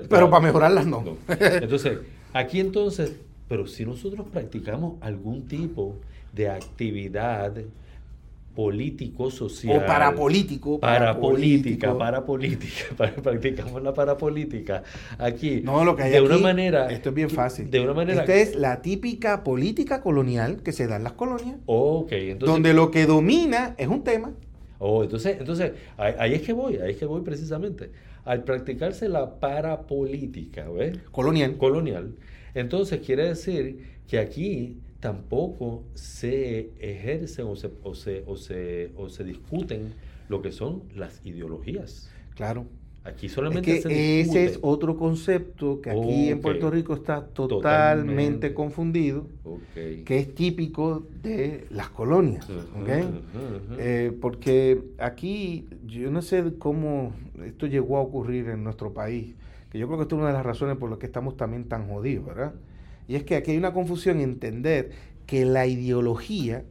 pero 0.09 0.29
para 0.29 0.39
mejorarlas 0.39 0.85
no. 0.85 1.03
Entonces, 1.27 1.99
aquí 2.31 2.61
entonces, 2.61 3.17
pero 3.49 3.67
si 3.67 3.85
nosotros 3.85 4.25
practicamos 4.31 4.93
algún 5.01 5.45
tipo 5.45 5.97
de 6.31 6.49
actividad 6.49 7.53
político, 8.55 9.31
social. 9.31 9.77
O 9.77 9.85
parapolítico. 9.85 10.79
Para 10.79 11.19
política, 11.19 11.93
para 12.97 13.15
practicamos 13.15 13.81
la 13.81 13.93
parapolítica. 13.93 14.83
Aquí, 15.17 15.61
no, 15.63 15.83
lo 15.83 15.95
que 15.95 16.03
hay 16.03 16.11
de 16.11 16.21
una 16.21 16.37
manera. 16.37 16.91
Esto 16.91 17.09
es 17.09 17.15
bien 17.15 17.29
fácil. 17.29 17.69
De 17.69 17.79
una 17.79 17.93
manera. 17.93 18.21
Esta 18.21 18.35
es 18.35 18.55
la 18.55 18.81
típica 18.81 19.43
política 19.43 20.01
colonial 20.01 20.61
que 20.63 20.71
se 20.71 20.87
da 20.87 20.97
en 20.97 21.03
las 21.03 21.13
colonias. 21.13 21.57
Ok, 21.65 22.11
entonces. 22.11 22.53
Donde 22.53 22.73
lo 22.73 22.91
que 22.91 23.05
domina 23.05 23.75
es 23.77 23.87
un 23.87 24.03
tema. 24.03 24.33
Oh, 24.79 25.03
entonces, 25.03 25.37
entonces 25.39 25.71
ahí, 25.97 26.33
es 26.33 26.41
que 26.41 26.51
voy, 26.51 26.75
ahí 26.77 26.91
es 26.91 26.97
que 26.97 27.05
voy 27.05 27.21
precisamente. 27.21 27.91
Al 28.25 28.43
practicarse 28.43 29.09
la 29.09 29.39
parapolítica, 29.39 30.69
¿ves? 30.69 30.97
Colonial. 31.11 31.57
Colonial. 31.57 32.15
Entonces 32.53 32.99
quiere 32.99 33.27
decir 33.27 33.93
que 34.07 34.19
aquí 34.19 34.77
tampoco 35.03 35.83
se 35.95 36.71
ejercen 36.79 37.45
o 37.47 37.57
se, 37.57 37.69
o 37.83 37.93
se, 37.93 38.23
o 38.25 38.37
se, 38.37 38.93
o 38.95 39.09
se 39.09 39.25
discuten 39.25 39.95
lo 40.29 40.41
que 40.41 40.53
son 40.53 40.83
las 40.95 41.25
ideologías. 41.25 42.09
Claro. 42.35 42.67
Aquí 43.03 43.27
solamente 43.27 43.81
se 43.81 44.21
ese 44.21 44.45
es 44.45 44.59
otro 44.61 44.95
concepto 44.95 45.81
que 45.81 45.89
aquí 45.89 46.29
en 46.29 46.39
Puerto 46.39 46.71
Rico 46.71 46.93
está 46.93 47.27
totalmente, 47.27 48.53
confundido, 48.53 49.27
que 49.73 50.19
es 50.19 50.33
típico 50.33 51.05
de 51.21 51.67
las 51.69 51.89
colonias. 51.89 52.47
Eh, 53.77 54.17
porque 54.21 54.81
aquí, 54.99 55.67
yo 55.85 56.11
no 56.11 56.21
sé 56.21 56.53
cómo 56.57 57.11
esto 57.45 57.67
llegó 57.67 57.97
a 57.97 58.01
ocurrir 58.01 58.47
en 58.47 58.63
nuestro 58.63 58.93
país, 58.93 59.35
que 59.69 59.79
yo 59.79 59.87
creo 59.87 59.97
que 59.97 60.03
esto 60.03 60.15
es 60.15 60.19
una 60.19 60.29
de 60.29 60.35
las 60.35 60.45
razones 60.45 60.77
por 60.77 60.89
las 60.89 60.97
que 60.97 61.07
estamos 61.07 61.35
también 61.35 61.65
tan 61.65 61.89
jodidos, 61.89 62.25
¿verdad? 62.25 62.53
Y 63.07 63.15
es 63.15 63.23
que 63.23 63.35
aquí 63.35 63.51
hay 63.51 63.57
una 63.57 63.73
confusión 63.73 64.17
en 64.17 64.23
entender 64.23 64.91
que 65.25 65.45
la 65.45 65.65
ideología 65.67 66.63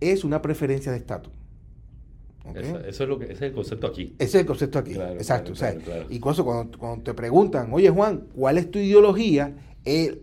es 0.00 0.24
una 0.24 0.42
preferencia 0.42 0.92
de 0.92 0.98
estatus. 0.98 1.32
Eso, 2.54 2.78
es 3.04 3.08
lo 3.08 3.18
que, 3.18 3.24
ese 3.24 3.34
es 3.34 3.42
el 3.42 3.52
concepto 3.52 3.86
aquí. 3.86 4.14
Ese 4.18 4.36
es 4.36 4.42
el 4.42 4.46
concepto 4.46 4.78
aquí. 4.78 4.92
Exacto. 4.92 5.52
y 6.10 6.18
cuando, 6.20 6.44
cuando, 6.78 7.02
te 7.02 7.14
preguntan, 7.14 7.72
oye 7.72 7.88
Juan, 7.88 8.24
¿cuál 8.34 8.58
es 8.58 8.70
tu 8.70 8.78
ideología? 8.78 9.54
El, 9.84 10.22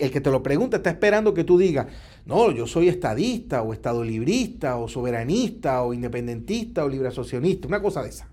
el, 0.00 0.10
que 0.10 0.20
te 0.20 0.30
lo 0.30 0.42
pregunta 0.42 0.78
está 0.78 0.90
esperando 0.90 1.34
que 1.34 1.44
tú 1.44 1.58
digas, 1.58 1.86
no, 2.24 2.50
yo 2.50 2.66
soy 2.66 2.88
estadista 2.88 3.62
o 3.62 3.72
estadolibrista 3.72 4.76
o 4.76 4.88
soberanista 4.88 5.82
o 5.82 5.92
independentista 5.92 6.84
o 6.84 6.88
libre 6.88 7.08
asociacionista, 7.08 7.68
una 7.68 7.82
cosa 7.82 8.02
de 8.02 8.08
esa. 8.08 8.28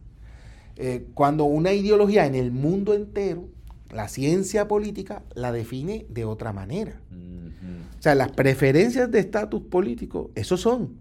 Eh, 0.78 1.08
cuando 1.14 1.44
una 1.44 1.74
ideología 1.74 2.26
en 2.26 2.36
el 2.36 2.52
mundo 2.52 2.94
entero 2.94 3.50
la 3.92 4.08
ciencia 4.08 4.68
política 4.68 5.24
la 5.34 5.52
define 5.52 6.06
de 6.10 6.26
otra 6.26 6.54
manera. 6.54 7.02
O 7.98 8.02
sea, 8.02 8.16
las 8.16 8.32
preferencias 8.32 9.12
de 9.12 9.20
estatus 9.20 9.62
político, 9.64 10.32
eso 10.36 10.56
son 10.56 10.96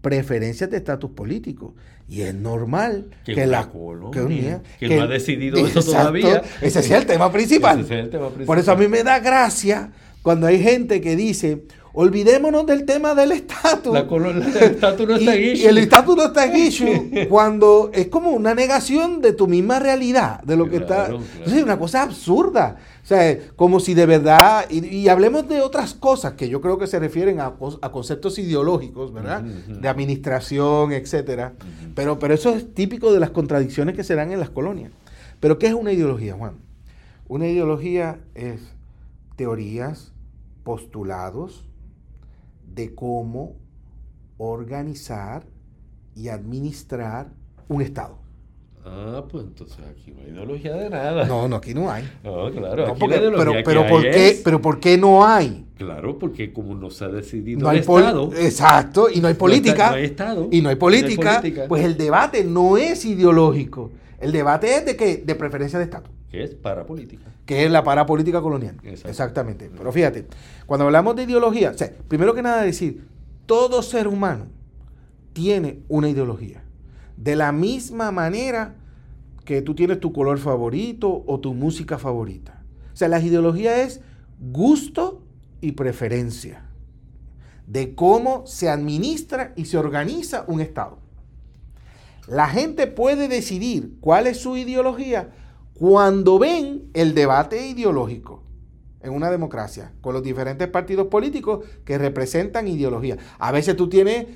preferencias 0.00 0.70
de 0.70 0.76
estatus 0.76 1.10
político. 1.10 1.74
Y 2.08 2.20
es 2.20 2.34
normal 2.34 3.06
que, 3.24 3.46
la 3.46 3.70
colonia, 3.70 4.62
que, 4.78 4.94
no 4.94 5.02
ha 5.02 5.06
decidido 5.06 5.56
eso 5.66 5.82
todavía. 5.82 6.42
Ese 6.60 6.80
es 6.80 6.90
el 6.90 7.06
tema 7.06 7.32
principal. 7.32 7.80
Ese 7.80 7.98
es 7.98 8.04
el 8.04 8.10
tema 8.10 8.26
principal. 8.26 8.46
Por 8.46 8.58
eso 8.58 8.72
a 8.72 8.76
mí 8.76 8.88
me 8.88 9.02
da 9.02 9.18
gracia 9.20 9.90
cuando 10.22 10.46
hay 10.46 10.62
gente 10.62 11.00
que 11.00 11.16
dice, 11.16 11.64
Olvidémonos 11.96 12.66
del 12.66 12.84
tema 12.84 13.14
del 13.14 13.30
estatus. 13.30 13.96
el 13.96 14.62
estatus 14.62 15.06
no 15.06 15.14
está 15.14 15.36
en 15.36 15.44
issue. 15.44 15.68
El 15.68 15.78
estatus 15.78 16.16
no 16.16 16.24
está 16.24 16.56
issue 16.58 17.26
cuando 17.28 17.90
es 17.94 18.08
como 18.08 18.30
una 18.30 18.52
negación 18.52 19.20
de 19.20 19.32
tu 19.32 19.46
misma 19.46 19.78
realidad, 19.78 20.42
de 20.42 20.56
lo 20.56 20.68
que 20.68 20.78
está. 20.78 21.10
Es 21.46 21.52
una 21.62 21.78
cosa 21.78 22.02
absurda. 22.02 22.78
O 23.04 23.06
sea, 23.06 23.38
como 23.54 23.78
si 23.78 23.94
de 23.94 24.06
verdad. 24.06 24.68
Y, 24.70 25.06
hablemos 25.06 25.48
de 25.48 25.60
otras 25.62 25.94
cosas 25.94 26.32
que 26.32 26.48
yo 26.48 26.60
creo 26.60 26.78
que 26.78 26.88
se 26.88 26.98
refieren 26.98 27.38
a, 27.38 27.54
conceptos 27.92 28.40
ideológicos, 28.40 29.12
¿verdad? 29.12 29.42
De 29.42 29.86
administración, 29.86 30.90
etcétera. 30.90 31.52
pero, 31.94 32.18
pero 32.18 32.34
eso 32.34 32.50
es 32.50 32.74
típico 32.74 33.12
de 33.12 33.20
las 33.20 33.30
contradicciones 33.30 33.94
que 33.94 34.02
se 34.02 34.16
dan 34.16 34.32
en 34.32 34.40
las 34.40 34.50
colonias. 34.50 34.90
Pero, 35.38 35.60
¿qué 35.60 35.68
es 35.68 35.74
una 35.74 35.92
ideología, 35.92 36.34
Juan? 36.34 36.54
Una 37.28 37.46
ideología 37.46 38.18
es 38.34 38.60
teorías, 39.36 40.12
postulados, 40.64 41.64
de 42.74 42.94
cómo 42.94 43.56
organizar 44.38 45.46
y 46.14 46.28
administrar 46.28 47.28
un 47.68 47.82
Estado. 47.82 48.18
Ah, 48.86 49.24
pues 49.30 49.44
entonces 49.44 49.78
aquí 49.90 50.12
no 50.12 50.20
hay 50.20 50.30
ideología 50.30 50.74
de 50.74 50.90
nada. 50.90 51.24
No, 51.24 51.48
no, 51.48 51.56
aquí 51.56 51.72
no 51.72 51.90
hay. 51.90 52.04
No, 52.24 52.50
claro, 52.50 52.92
aquí 52.92 53.06
pero, 53.08 53.52
pero, 53.64 53.86
¿por 53.86 54.02
qué, 54.02 54.40
pero 54.44 54.60
¿por 54.60 54.80
qué 54.80 54.98
no 54.98 55.24
hay? 55.26 55.64
Claro, 55.76 56.18
porque 56.18 56.52
como 56.52 56.74
no 56.74 56.90
se 56.90 57.04
ha 57.06 57.08
decidido 57.08 57.70
el 57.70 57.78
Estado. 57.78 58.30
Exacto, 58.36 59.08
y 59.12 59.20
no 59.20 59.28
hay 59.28 59.34
política. 59.34 59.90
No, 59.90 59.96
hay 59.96 60.04
Estado. 60.04 60.48
Y 60.50 60.60
no 60.60 60.68
hay 60.68 60.76
política, 60.76 61.42
Pues 61.66 61.84
el 61.84 61.96
debate 61.96 62.44
no 62.44 62.76
es 62.76 63.04
ideológico. 63.04 63.90
El 64.20 64.32
debate 64.32 64.76
es 64.76 64.84
de 64.84 64.96
que 64.96 65.16
de 65.16 65.34
preferencia 65.34 65.78
de 65.78 65.86
Estado. 65.86 66.06
Que 66.34 66.42
es 66.42 66.54
parapolítica. 66.56 67.26
Que 67.46 67.64
es 67.64 67.70
la 67.70 67.84
parapolítica 67.84 68.40
colonial. 68.42 68.76
Exactamente. 68.82 69.70
Pero 69.72 69.92
fíjate, 69.92 70.26
cuando 70.66 70.86
hablamos 70.86 71.14
de 71.14 71.22
ideología, 71.22 71.70
o 71.70 71.78
sea, 71.78 71.92
primero 72.08 72.34
que 72.34 72.42
nada 72.42 72.62
decir, 72.62 73.06
todo 73.46 73.82
ser 73.82 74.08
humano 74.08 74.46
tiene 75.32 75.78
una 75.86 76.08
ideología. 76.08 76.64
De 77.16 77.36
la 77.36 77.52
misma 77.52 78.10
manera 78.10 78.74
que 79.44 79.62
tú 79.62 79.76
tienes 79.76 80.00
tu 80.00 80.12
color 80.12 80.38
favorito 80.38 81.22
o 81.24 81.38
tu 81.38 81.54
música 81.54 81.98
favorita. 81.98 82.64
O 82.92 82.96
sea, 82.96 83.06
la 83.06 83.20
ideología 83.20 83.82
es 83.82 84.00
gusto 84.40 85.22
y 85.60 85.72
preferencia 85.72 86.64
de 87.68 87.94
cómo 87.94 88.44
se 88.44 88.68
administra 88.68 89.52
y 89.54 89.66
se 89.66 89.78
organiza 89.78 90.44
un 90.48 90.60
Estado. 90.60 90.98
La 92.26 92.48
gente 92.48 92.88
puede 92.88 93.28
decidir 93.28 93.98
cuál 94.00 94.26
es 94.26 94.38
su 94.38 94.56
ideología 94.56 95.28
cuando 95.74 96.38
ven 96.38 96.90
el 96.94 97.14
debate 97.14 97.66
ideológico 97.66 98.42
en 99.02 99.12
una 99.12 99.30
democracia, 99.30 99.92
con 100.00 100.14
los 100.14 100.22
diferentes 100.22 100.66
partidos 100.68 101.08
políticos 101.08 101.64
que 101.84 101.98
representan 101.98 102.68
ideología. 102.68 103.18
A 103.38 103.52
veces 103.52 103.76
tú 103.76 103.88
tienes 103.88 104.26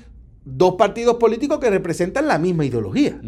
dos 0.45 0.75
partidos 0.75 1.15
políticos 1.15 1.59
que 1.59 1.69
representan 1.69 2.27
la 2.27 2.37
misma 2.37 2.65
ideología. 2.65 3.19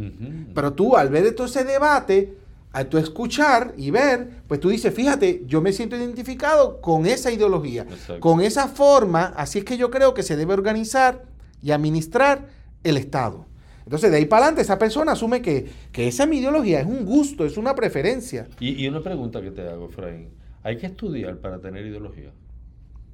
Pero 0.54 0.74
tú 0.74 0.95
al 0.95 1.10
ver 1.10 1.34
todo 1.34 1.47
ese 1.47 1.63
debate, 1.63 2.38
al 2.71 2.88
tú 2.88 2.97
escuchar 2.97 3.74
y 3.76 3.91
ver, 3.91 4.41
pues 4.47 4.60
tú 4.60 4.69
dices, 4.69 4.93
fíjate, 4.93 5.43
yo 5.45 5.62
me 5.62 5.74
siento 5.74 5.95
identificado 5.95 6.80
con 6.80 7.06
esa 7.06 7.32
ideología, 7.32 7.86
con 8.19 8.41
esa 8.41 8.67
forma, 8.67 9.34
así 9.36 9.60
es 9.60 9.65
que 9.65 9.78
yo 9.78 9.89
creo 9.89 10.13
que 10.13 10.24
se 10.24 10.36
debe 10.36 10.54
organizar 10.54 11.24
y 11.62 11.71
administrar 11.71 12.47
el 12.84 12.97
Estado. 12.97 13.45
Entonces, 13.84 14.12
de 14.12 14.17
ahí 14.17 14.26
para 14.26 14.46
adelante, 14.46 14.62
esa 14.62 14.78
persona 14.78 15.13
asume 15.13 15.41
que, 15.41 15.67
esa 15.94 16.24
es 16.24 16.30
mi 16.30 16.38
ideología, 16.38 16.80
es 16.82 16.86
un 16.86 17.06
gusto, 17.06 17.46
es 17.46 17.58
una 17.58 17.76
preferencia. 17.76 18.48
Y, 18.60 18.88
una 18.88 19.02
pregunta 19.02 19.41
que 19.41 19.52
te 19.52 19.67
hago, 19.67 19.89
Efraín. 19.89 20.30
¿Hay 20.63 20.78
que 20.78 20.86
estudiar 20.86 21.38
para 21.38 21.60
tener 21.60 21.86
ideología? 21.86 22.32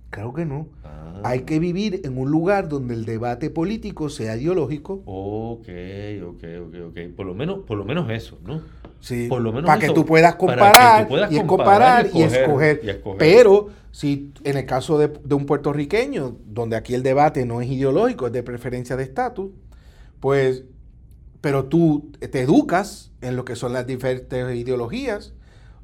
Claro 0.10 0.34
que 0.34 0.46
no. 0.46 0.68
Ah. 0.84 1.22
Hay 1.24 1.42
que 1.42 1.60
vivir 1.60 2.02
en 2.06 2.18
un 2.18 2.32
lugar 2.32 2.70
donde 2.70 2.94
el 2.94 3.06
debate 3.06 3.50
político 3.50 4.10
sea 4.10 4.38
ideológico. 4.38 5.02
Ok, 5.06 5.68
ok, 6.24 6.44
ok, 6.68 6.76
ok. 6.90 7.00
Por 7.16 7.26
lo 7.26 7.34
menos, 7.34 7.60
por 7.66 7.78
lo 7.78 7.84
menos 7.84 8.10
eso, 8.10 8.38
¿no? 8.46 8.62
Sí. 9.02 9.28
Por 9.28 9.42
lo 9.42 9.52
menos 9.52 9.68
para 9.68 9.80
que 9.80 9.94
tú 9.94 10.06
puedas 10.06 10.36
comparar, 10.36 11.08
y, 11.30 11.40
comparar 11.44 12.08
y, 12.14 12.22
escoger, 12.24 13.02
Pero 13.18 13.70
si 13.92 14.32
en 14.44 14.58
el 14.58 14.66
caso 14.66 14.98
de, 14.98 15.10
de 15.10 15.36
un 15.36 15.46
puertorriqueño, 15.46 16.38
donde 16.46 16.78
aquí 16.78 16.94
el 16.94 17.04
debate 17.04 17.46
no 17.46 17.62
es 17.62 17.70
ideológico, 17.70 18.28
es 18.28 18.34
de 18.34 18.44
preferencia 18.44 18.96
de 18.96 19.04
estatus, 19.04 19.52
pues, 20.20 20.64
pero 21.42 21.66
tú 21.66 22.12
te 22.20 22.42
educas 22.42 23.12
en 23.22 23.36
lo 23.36 23.46
que 23.46 23.56
son 23.56 23.74
las 23.74 23.88
diferentes 23.88 24.56
ideologías 24.56 25.34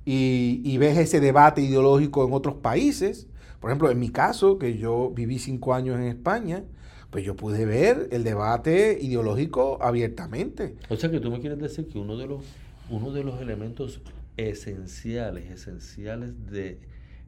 y, 0.05 0.77
ves 0.77 0.97
ese 0.97 1.19
debate 1.19 1.61
ideológico 1.61 2.25
en 2.27 2.33
otros 2.33 2.55
países. 2.55 3.27
Por 3.59 3.69
ejemplo, 3.69 3.89
en 3.89 3.99
mi 3.99 4.09
caso, 4.09 4.57
que 4.57 4.77
yo 4.77 5.11
viví 5.15 5.39
cinco 5.39 5.73
años 5.73 5.97
en 5.97 6.03
España, 6.03 6.63
pues 7.09 7.23
yo 7.23 7.35
pude 7.35 7.65
ver 7.65 8.09
el 8.11 8.23
debate 8.23 8.97
ideológico 9.01 9.77
abiertamente. 9.81 10.75
O 10.89 10.95
sea 10.97 11.09
que 11.09 11.19
tú 11.19 11.31
me 11.31 11.39
quieres 11.39 11.59
decir 11.59 11.87
que 11.87 11.99
uno 11.99 12.17
de 12.17 12.27
los, 12.27 12.43
uno 12.89 13.11
de 13.11 13.23
los 13.23 13.39
elementos 13.39 14.01
esenciales, 14.35 15.49
esenciales 15.51 16.49
de 16.49 16.79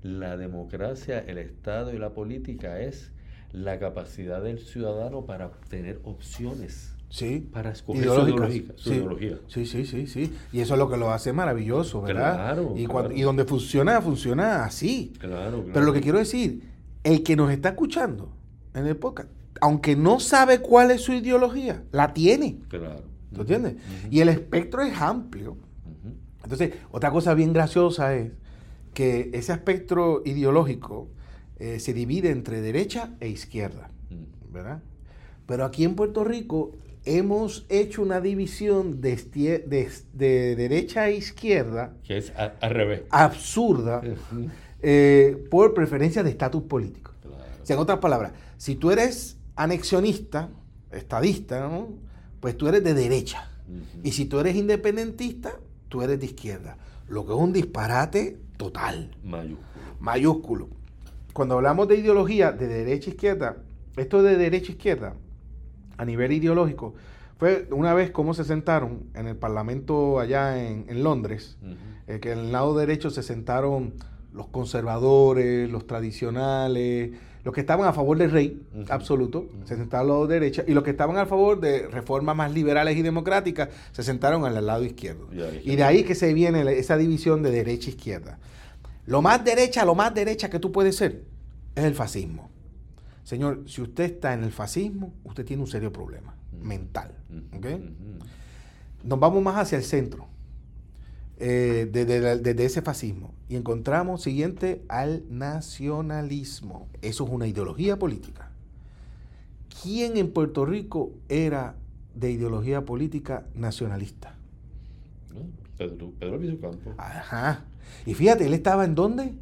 la 0.01 0.37
democracia, 0.37 1.19
el 1.19 1.37
Estado 1.37 1.93
y 1.93 1.97
la 1.97 2.13
política 2.13 2.81
es 2.81 3.11
la 3.55 3.79
capacidad 3.79 4.41
del 4.43 4.59
ciudadano 4.59 5.25
para 5.25 5.51
tener 5.69 5.99
opciones. 6.03 6.91
Sí. 7.09 7.47
Para 7.53 7.71
escoger 7.71 8.03
su 8.03 8.09
ideología, 8.27 8.63
su 8.75 8.89
sí. 9.47 9.65
Sí, 9.65 9.85
sí, 9.85 10.07
sí. 10.07 10.33
Y 10.51 10.59
eso 10.59 10.73
es 10.73 10.79
lo 10.79 10.89
que 10.89 10.97
lo 10.97 11.11
hace 11.11 11.31
maravilloso, 11.31 12.01
¿verdad? 12.01 12.33
Claro, 12.35 12.73
y, 12.75 12.79
claro. 12.85 12.91
cuando- 12.91 13.11
y 13.13 13.21
donde 13.21 13.45
funciona, 13.45 14.01
funciona 14.01 14.65
así. 14.65 15.13
Claro, 15.19 15.59
claro. 15.59 15.69
Pero 15.73 15.85
lo 15.85 15.93
que 15.93 16.01
quiero 16.01 16.17
decir, 16.17 16.63
el 17.03 17.23
que 17.23 17.35
nos 17.35 17.51
está 17.51 17.69
escuchando 17.69 18.33
en 18.73 18.87
el 18.87 18.97
podcast, 18.97 19.29
aunque 19.61 19.95
no 19.95 20.19
sabe 20.19 20.59
cuál 20.59 20.91
es 20.91 21.01
su 21.01 21.13
ideología, 21.13 21.83
la 21.91 22.13
tiene. 22.13 22.59
Claro. 22.67 23.03
¿Tú 23.33 23.41
entiendes? 23.41 23.75
Y 24.09 24.19
el 24.19 24.29
espectro 24.29 24.81
es 24.81 24.99
amplio. 24.99 25.57
Entonces, 26.43 26.73
otra 26.91 27.11
cosa 27.11 27.33
bien 27.33 27.53
graciosa 27.53 28.13
es 28.15 28.31
que 28.93 29.29
ese 29.33 29.53
espectro 29.53 30.21
ideológico 30.25 31.09
eh, 31.59 31.79
se 31.79 31.93
divide 31.93 32.29
entre 32.31 32.61
derecha 32.61 33.15
e 33.19 33.27
izquierda, 33.29 33.89
Mm. 34.09 34.53
¿verdad? 34.53 34.81
Pero 35.47 35.65
aquí 35.65 35.83
en 35.83 35.95
Puerto 35.95 36.23
Rico 36.23 36.71
hemos 37.05 37.65
hecho 37.69 38.01
una 38.01 38.19
división 38.19 38.99
de, 39.01 39.15
estie- 39.15 39.63
de- 39.65 39.89
de 40.13 40.55
derecha 40.55 41.07
e 41.07 41.15
izquierda 41.17 41.93
Que 42.03 42.17
es 42.17 42.31
a- 42.35 42.53
al 42.61 42.71
revés. 42.71 43.01
absurda 43.11 44.01
eh, 44.81 45.47
por 45.49 45.73
preferencia 45.73 46.23
de 46.23 46.29
estatus 46.31 46.63
político. 46.63 47.11
Claro. 47.21 47.37
O 47.61 47.65
sea, 47.65 47.75
en 47.75 47.81
otras 47.81 47.99
palabras, 47.99 48.33
si 48.57 48.75
tú 48.75 48.91
eres 48.91 49.37
anexionista, 49.55 50.49
estadista, 50.91 51.67
¿no? 51.67 51.89
pues 52.39 52.57
tú 52.57 52.67
eres 52.67 52.83
de 52.83 52.93
derecha. 52.93 53.49
Y 54.03 54.11
si 54.11 54.25
tú 54.25 54.39
eres 54.39 54.55
independentista, 54.55 55.53
tú 55.89 56.03
eres 56.03 56.19
de 56.19 56.27
izquierda. 56.27 56.77
Lo 57.07 57.25
que 57.25 57.33
es 57.33 57.39
un 57.39 57.51
disparate 57.51 58.37
total, 58.57 59.15
Mayúsculo. 59.23 59.59
mayúsculo. 59.99 60.69
Cuando 61.35 61.55
hablamos 61.55 61.89
de 61.89 61.97
ideología 61.97 62.53
de 62.53 62.65
derecha 62.65 63.09
e 63.09 63.13
izquierda, 63.13 63.57
esto 63.97 64.23
de 64.23 64.37
derecha 64.37 64.71
e 64.71 64.75
izquierda, 64.75 65.15
a 65.97 66.05
nivel 66.05 66.31
ideológico, 66.31 66.93
fue 67.37 67.67
una 67.71 67.93
vez 67.93 68.09
como 68.11 68.33
se 68.33 68.45
sentaron 68.45 69.09
en 69.13 69.27
el 69.27 69.35
Parlamento 69.35 70.21
allá 70.21 70.65
en, 70.65 70.85
en 70.87 71.03
Londres, 71.03 71.57
eh, 72.07 72.21
que 72.21 72.31
en 72.31 72.39
el 72.39 72.51
lado 72.53 72.73
derecho 72.77 73.09
se 73.09 73.21
sentaron 73.21 73.95
los 74.31 74.47
conservadores, 74.47 75.69
los 75.69 75.85
tradicionales, 75.85 77.11
los 77.43 77.53
que 77.53 77.59
estaban 77.59 77.85
a 77.85 77.91
favor 77.91 78.17
del 78.17 78.31
rey 78.31 78.65
absoluto, 78.89 79.49
se 79.65 79.75
sentaron 79.75 80.05
al 80.05 80.07
lado 80.07 80.27
derecho, 80.27 80.63
y 80.65 80.73
los 80.73 80.85
que 80.85 80.91
estaban 80.91 81.17
a 81.17 81.25
favor 81.25 81.59
de 81.59 81.89
reformas 81.89 82.37
más 82.37 82.53
liberales 82.53 82.95
y 82.95 83.01
democráticas 83.01 83.67
se 83.91 84.03
sentaron 84.03 84.45
al 84.45 84.65
lado 84.65 84.85
izquierdo. 84.85 85.27
Y 85.65 85.75
de 85.75 85.83
ahí 85.83 86.05
que 86.05 86.15
se 86.15 86.33
viene 86.33 86.61
esa 86.79 86.95
división 86.95 87.43
de 87.43 87.51
derecha 87.51 87.87
e 87.87 87.93
izquierda. 87.93 88.39
Lo 89.05 89.21
más 89.21 89.43
derecha, 89.43 89.85
lo 89.85 89.95
más 89.95 90.13
derecha 90.13 90.49
que 90.49 90.59
tú 90.59 90.71
puedes 90.71 90.95
ser 90.95 91.23
es 91.75 91.83
el 91.83 91.93
fascismo. 91.93 92.49
Señor, 93.23 93.63
si 93.67 93.81
usted 93.81 94.05
está 94.05 94.33
en 94.33 94.43
el 94.43 94.51
fascismo, 94.51 95.13
usted 95.23 95.45
tiene 95.45 95.63
un 95.63 95.67
serio 95.67 95.91
problema 95.91 96.35
Ujú. 96.53 96.65
mental. 96.65 97.11
Ujú. 97.29 97.57
¿ok? 97.57 97.65
Ujú. 97.65 98.25
nos 99.03 99.19
vamos 99.19 99.43
más 99.43 99.55
hacia 99.55 99.77
el 99.77 99.83
centro 99.83 100.27
eh, 101.37 101.87
de, 101.91 102.65
ese 102.65 102.81
fascismo 102.81 103.33
y 103.49 103.55
encontramos 103.55 104.23
siguiente 104.23 104.83
al 104.87 105.23
nacionalismo. 105.29 106.87
Eso 107.01 107.25
es 107.25 107.29
una 107.29 107.45
ideología 107.47 107.97
política. 107.99 108.49
¿Quién 109.81 110.17
en 110.17 110.31
Puerto 110.31 110.65
Rico 110.65 111.11
era 111.27 111.75
de 112.15 112.31
ideología 112.31 112.85
política 112.85 113.45
nacionalista? 113.53 114.35
¿No? 115.33 115.41
Pedro, 115.77 116.11
Pedro 116.19 116.59
Campo, 116.61 116.93
Ajá. 116.97 117.65
Y 118.05 118.13
fíjate, 118.13 118.45
él 118.45 118.53
estaba 118.53 118.85
en 118.85 118.95
dónde? 118.95 119.33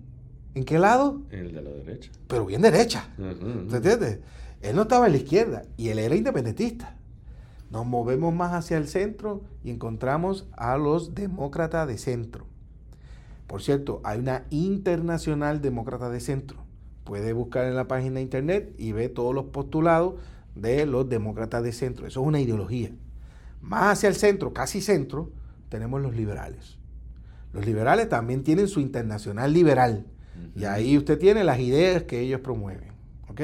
¿En 0.55 0.63
qué 0.65 0.77
lado? 0.77 1.21
el 1.31 1.53
de 1.53 1.61
la 1.61 1.69
derecha. 1.71 2.11
Pero 2.27 2.45
bien 2.45 2.61
derecha. 2.61 3.09
Ujú. 3.17 3.69
¿Se 3.69 3.77
entiende? 3.77 4.21
Él 4.61 4.75
no 4.75 4.83
estaba 4.83 5.07
en 5.07 5.13
la 5.13 5.17
izquierda 5.17 5.63
y 5.77 5.89
él 5.89 5.99
era 5.99 6.15
independentista. 6.15 6.95
Nos 7.69 7.85
movemos 7.85 8.33
más 8.33 8.53
hacia 8.53 8.77
el 8.77 8.87
centro 8.87 9.41
y 9.63 9.71
encontramos 9.71 10.47
a 10.53 10.77
los 10.77 11.15
demócratas 11.15 11.87
de 11.87 11.97
centro. 11.97 12.45
Por 13.47 13.61
cierto, 13.61 13.99
hay 14.03 14.19
una 14.19 14.45
internacional 14.51 15.61
demócrata 15.61 16.09
de 16.09 16.19
centro. 16.19 16.57
Puede 17.03 17.33
buscar 17.33 17.65
en 17.65 17.75
la 17.75 17.87
página 17.87 18.15
de 18.15 18.21
internet 18.21 18.73
y 18.77 18.91
ve 18.93 19.09
todos 19.09 19.35
los 19.35 19.45
postulados 19.45 20.15
de 20.55 20.85
los 20.85 21.09
demócratas 21.09 21.63
de 21.63 21.71
centro. 21.73 22.07
Eso 22.07 22.21
es 22.21 22.27
una 22.27 22.39
ideología. 22.39 22.91
Más 23.61 23.97
hacia 23.97 24.09
el 24.09 24.15
centro, 24.15 24.53
casi 24.53 24.79
centro, 24.79 25.31
tenemos 25.69 26.01
los 26.01 26.15
liberales. 26.15 26.77
Los 27.53 27.65
liberales 27.65 28.09
también 28.09 28.43
tienen 28.43 28.67
su 28.67 28.79
internacional 28.79 29.53
liberal. 29.53 30.05
Y 30.55 30.65
ahí 30.65 30.97
usted 30.97 31.17
tiene 31.19 31.43
las 31.43 31.59
ideas 31.59 32.03
que 32.03 32.19
ellos 32.19 32.41
promueven. 32.41 32.89
¿ok? 33.29 33.41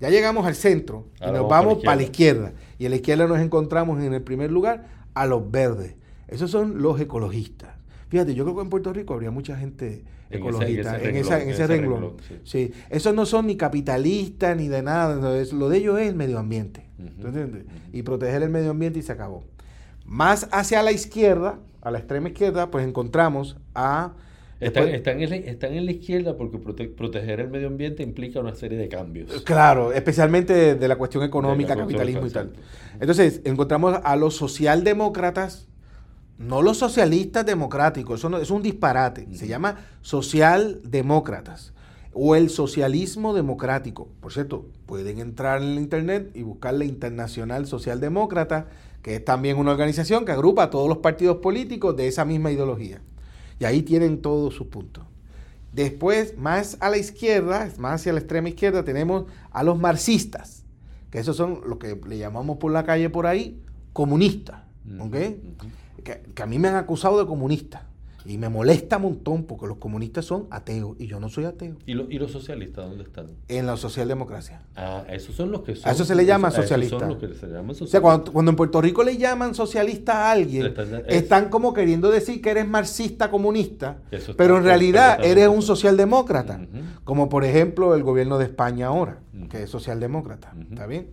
Ya 0.00 0.10
llegamos 0.10 0.44
al 0.46 0.54
centro 0.54 1.06
y 1.20 1.24
Ahora 1.24 1.38
nos 1.38 1.48
vamos 1.48 1.78
para 1.84 1.96
la 1.96 2.02
izquierda. 2.02 2.52
Y 2.78 2.84
en 2.84 2.90
la 2.90 2.96
izquierda 2.96 3.26
nos 3.26 3.38
encontramos 3.38 4.02
en 4.02 4.12
el 4.12 4.22
primer 4.22 4.50
lugar 4.52 4.86
a 5.14 5.26
los 5.26 5.50
verdes. 5.50 5.94
Esos 6.28 6.50
son 6.50 6.82
los 6.82 7.00
ecologistas. 7.00 7.70
Fíjate, 8.08 8.34
yo 8.34 8.44
creo 8.44 8.56
que 8.56 8.62
en 8.62 8.70
Puerto 8.70 8.92
Rico 8.92 9.14
habría 9.14 9.30
mucha 9.30 9.56
gente 9.56 9.86
En 9.86 10.02
ese- 10.30 10.36
ecologista 10.38 10.96
en 10.96 11.00
ese 11.00 11.08
en, 11.08 11.16
esa- 11.16 11.34
en 11.34 11.46
renglón, 11.48 11.52
ese 11.54 11.66
renglón. 11.66 12.12
sí. 12.28 12.40
Sí, 12.44 12.72
esos 12.90 13.14
no 13.14 13.24
son 13.26 13.46
ni 13.46 13.56
capitalistas 13.56 14.56
ni 14.56 14.68
de 14.68 14.82
nada. 14.82 15.14
lo 15.52 15.68
de 15.68 15.76
ellos 15.78 15.98
es 16.00 16.08
el 16.08 16.14
medio 16.16 16.38
ambiente. 16.38 16.86
¿tú 17.20 17.26
entiendes? 17.28 17.64
Y 17.92 18.02
proteger 18.02 18.42
el 18.42 18.50
medio 18.50 18.70
ambiente 18.70 18.98
y 18.98 19.02
se 19.02 19.12
acabó. 19.12 19.44
Más 20.06 20.48
hacia 20.52 20.82
la 20.82 20.92
izquierda, 20.92 21.58
a 21.84 21.90
la 21.90 21.98
extrema 21.98 22.28
izquierda, 22.28 22.70
pues 22.70 22.86
encontramos 22.86 23.56
a... 23.74 24.14
Están, 24.60 24.84
después- 24.84 24.94
están, 24.96 25.20
en 25.22 25.30
la, 25.30 25.36
están 25.36 25.72
en 25.74 25.84
la 25.84 25.92
izquierda 25.92 26.36
porque 26.36 26.58
prote- 26.58 26.94
proteger 26.94 27.40
el 27.40 27.48
medio 27.50 27.66
ambiente 27.66 28.02
implica 28.02 28.40
una 28.40 28.54
serie 28.54 28.78
de 28.78 28.88
cambios. 28.88 29.42
Claro, 29.42 29.92
especialmente 29.92 30.52
de, 30.54 30.74
de 30.76 30.88
la 30.88 30.96
cuestión 30.96 31.22
económica, 31.24 31.74
cuestión 31.74 31.88
capitalismo 31.88 32.26
y 32.26 32.30
tal. 32.30 32.46
exacto. 32.46 32.68
Entonces, 33.00 33.40
encontramos 33.44 33.98
a 34.02 34.16
los 34.16 34.36
socialdemócratas, 34.36 35.68
no 36.38 36.62
los 36.62 36.78
socialistas 36.78 37.44
democráticos, 37.44 38.20
eso 38.20 38.28
no- 38.30 38.38
es 38.38 38.50
un 38.50 38.62
disparate. 38.62 39.26
Se 39.34 39.46
llama 39.48 39.76
socialdemócratas 40.02 41.72
o 42.12 42.36
el 42.36 42.48
socialismo 42.48 43.34
democrático. 43.34 44.08
Por 44.20 44.32
cierto, 44.32 44.66
pueden 44.86 45.18
entrar 45.18 45.60
en 45.62 45.70
el 45.72 45.78
internet 45.78 46.30
y 46.34 46.42
buscar 46.42 46.74
la 46.74 46.84
Internacional 46.84 47.66
Socialdemócrata, 47.66 48.68
que 49.04 49.16
es 49.16 49.24
también 49.24 49.58
una 49.58 49.70
organización 49.70 50.24
que 50.24 50.32
agrupa 50.32 50.62
a 50.62 50.70
todos 50.70 50.88
los 50.88 50.98
partidos 50.98 51.36
políticos 51.36 51.94
de 51.94 52.08
esa 52.08 52.24
misma 52.24 52.50
ideología. 52.50 53.02
Y 53.60 53.66
ahí 53.66 53.82
tienen 53.82 54.22
todos 54.22 54.54
sus 54.54 54.68
puntos. 54.68 55.04
Después, 55.74 56.38
más 56.38 56.78
a 56.80 56.88
la 56.88 56.96
izquierda, 56.96 57.70
más 57.76 58.00
hacia 58.00 58.14
la 58.14 58.20
extrema 58.20 58.48
izquierda, 58.48 58.82
tenemos 58.82 59.26
a 59.50 59.62
los 59.62 59.78
marxistas, 59.78 60.64
que 61.10 61.18
esos 61.18 61.36
son 61.36 61.60
lo 61.66 61.78
que 61.78 62.00
le 62.08 62.16
llamamos 62.16 62.56
por 62.56 62.72
la 62.72 62.84
calle 62.84 63.10
por 63.10 63.26
ahí 63.26 63.62
comunistas. 63.92 64.62
Ujú, 64.86 65.04
¿ok? 65.04 65.14
ujú. 65.14 66.02
Que, 66.02 66.22
que 66.34 66.42
a 66.42 66.46
mí 66.46 66.58
me 66.58 66.68
han 66.68 66.76
acusado 66.76 67.18
de 67.18 67.26
comunista. 67.26 67.86
Y 68.26 68.38
me 68.38 68.48
molesta 68.48 68.96
un 68.96 69.02
montón 69.02 69.44
porque 69.44 69.66
los 69.66 69.76
comunistas 69.76 70.24
son 70.24 70.46
ateos 70.50 70.96
y 70.98 71.06
yo 71.06 71.20
no 71.20 71.28
soy 71.28 71.44
ateo. 71.44 71.76
¿Y, 71.84 71.92
lo- 71.92 72.10
¿Y 72.10 72.18
los 72.18 72.30
socialistas 72.32 72.88
dónde 72.88 73.04
están? 73.04 73.26
En 73.48 73.66
la 73.66 73.76
socialdemocracia. 73.76 74.62
Ah, 74.76 75.04
esos 75.10 75.34
son 75.34 75.50
los 75.50 75.60
que 75.60 75.76
son. 75.76 75.88
A 75.88 75.92
eso 75.92 76.04
se 76.06 76.14
le 76.14 76.24
llama 76.24 76.50
socialista. 76.50 76.98
son 77.00 77.08
los 77.10 77.18
que 77.18 77.34
se 77.34 77.46
llaman 77.48 77.76
O 77.78 77.86
sea, 77.86 78.00
cuando, 78.00 78.32
cuando 78.32 78.50
en 78.50 78.56
Puerto 78.56 78.80
Rico 78.80 79.04
le 79.04 79.18
llaman 79.18 79.54
socialista 79.54 80.26
a 80.28 80.32
alguien, 80.32 80.66
están- 80.66 80.94
es- 81.06 81.14
están 81.16 81.48
como 81.50 81.74
queriendo 81.74 82.10
decir 82.10 82.40
que 82.40 82.50
eres 82.50 82.66
marxista 82.66 83.30
comunista, 83.30 83.98
está 84.10 84.32
pero 84.36 84.56
en 84.56 84.64
realidad 84.64 85.18
eres 85.24 85.48
un 85.48 85.60
socialdemócrata. 85.62 86.60
Como 87.04 87.28
por 87.28 87.44
ejemplo 87.44 87.94
el 87.94 88.02
gobierno 88.02 88.38
de 88.38 88.44
España 88.46 88.86
ahora, 88.86 89.18
que 89.50 89.64
es 89.64 89.70
socialdemócrata. 89.70 90.54
¿Está 90.70 90.86
bien? 90.86 91.08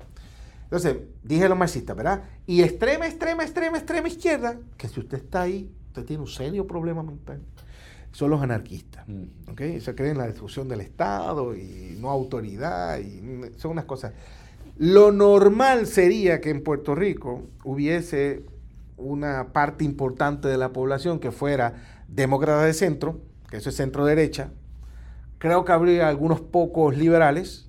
Entonces, 0.64 0.96
dije 1.22 1.50
los 1.50 1.58
marxistas, 1.58 1.98
¿verdad? 1.98 2.22
Y 2.48 2.62
extrema, 2.62 3.06
extrema, 3.06 3.44
extrema, 3.44 3.78
extrema 3.78 4.08
izquierda, 4.08 4.58
que 4.78 4.88
si 4.88 5.02
usted 5.02 5.18
está 5.18 5.42
ahí, 5.42 5.70
usted 5.92 6.06
tiene 6.06 6.24
un 6.24 6.30
serio 6.30 6.66
problema 6.66 7.04
mental. 7.04 7.42
Son 8.14 8.30
los 8.30 8.42
anarquistas. 8.42 9.06
Mm. 9.08 9.52
¿ok? 9.52 9.62
Se 9.82 9.94
creen 9.94 10.12
en 10.14 10.18
la 10.20 10.26
destrucción 10.28 10.70
del 10.70 10.80
Estado 10.82 11.54
y 11.56 11.98
no 12.00 12.10
autoridad, 12.10 12.98
y 13.00 13.22
son 13.58 13.72
unas 13.72 13.86
cosas. 13.86 14.14
Lo 14.78 15.12
normal 15.12 15.86
sería 15.88 16.40
que 16.40 16.50
en 16.50 16.64
Puerto 16.64 16.96
Rico 16.96 17.44
hubiese 17.66 18.44
una 18.98 19.52
parte 19.52 19.84
importante 19.84 20.48
de 20.48 20.58
la 20.58 20.72
población 20.72 21.20
que 21.20 21.32
fuera 21.32 21.74
demócrata 22.08 22.64
de 22.64 22.74
centro, 22.74 23.20
que 23.50 23.58
eso 23.58 23.70
es 23.70 23.76
centro 23.76 24.06
derecha. 24.06 24.50
Creo 25.40 25.66
que 25.66 25.72
habría 25.74 26.08
algunos 26.08 26.40
pocos 26.40 26.96
liberales 26.98 27.68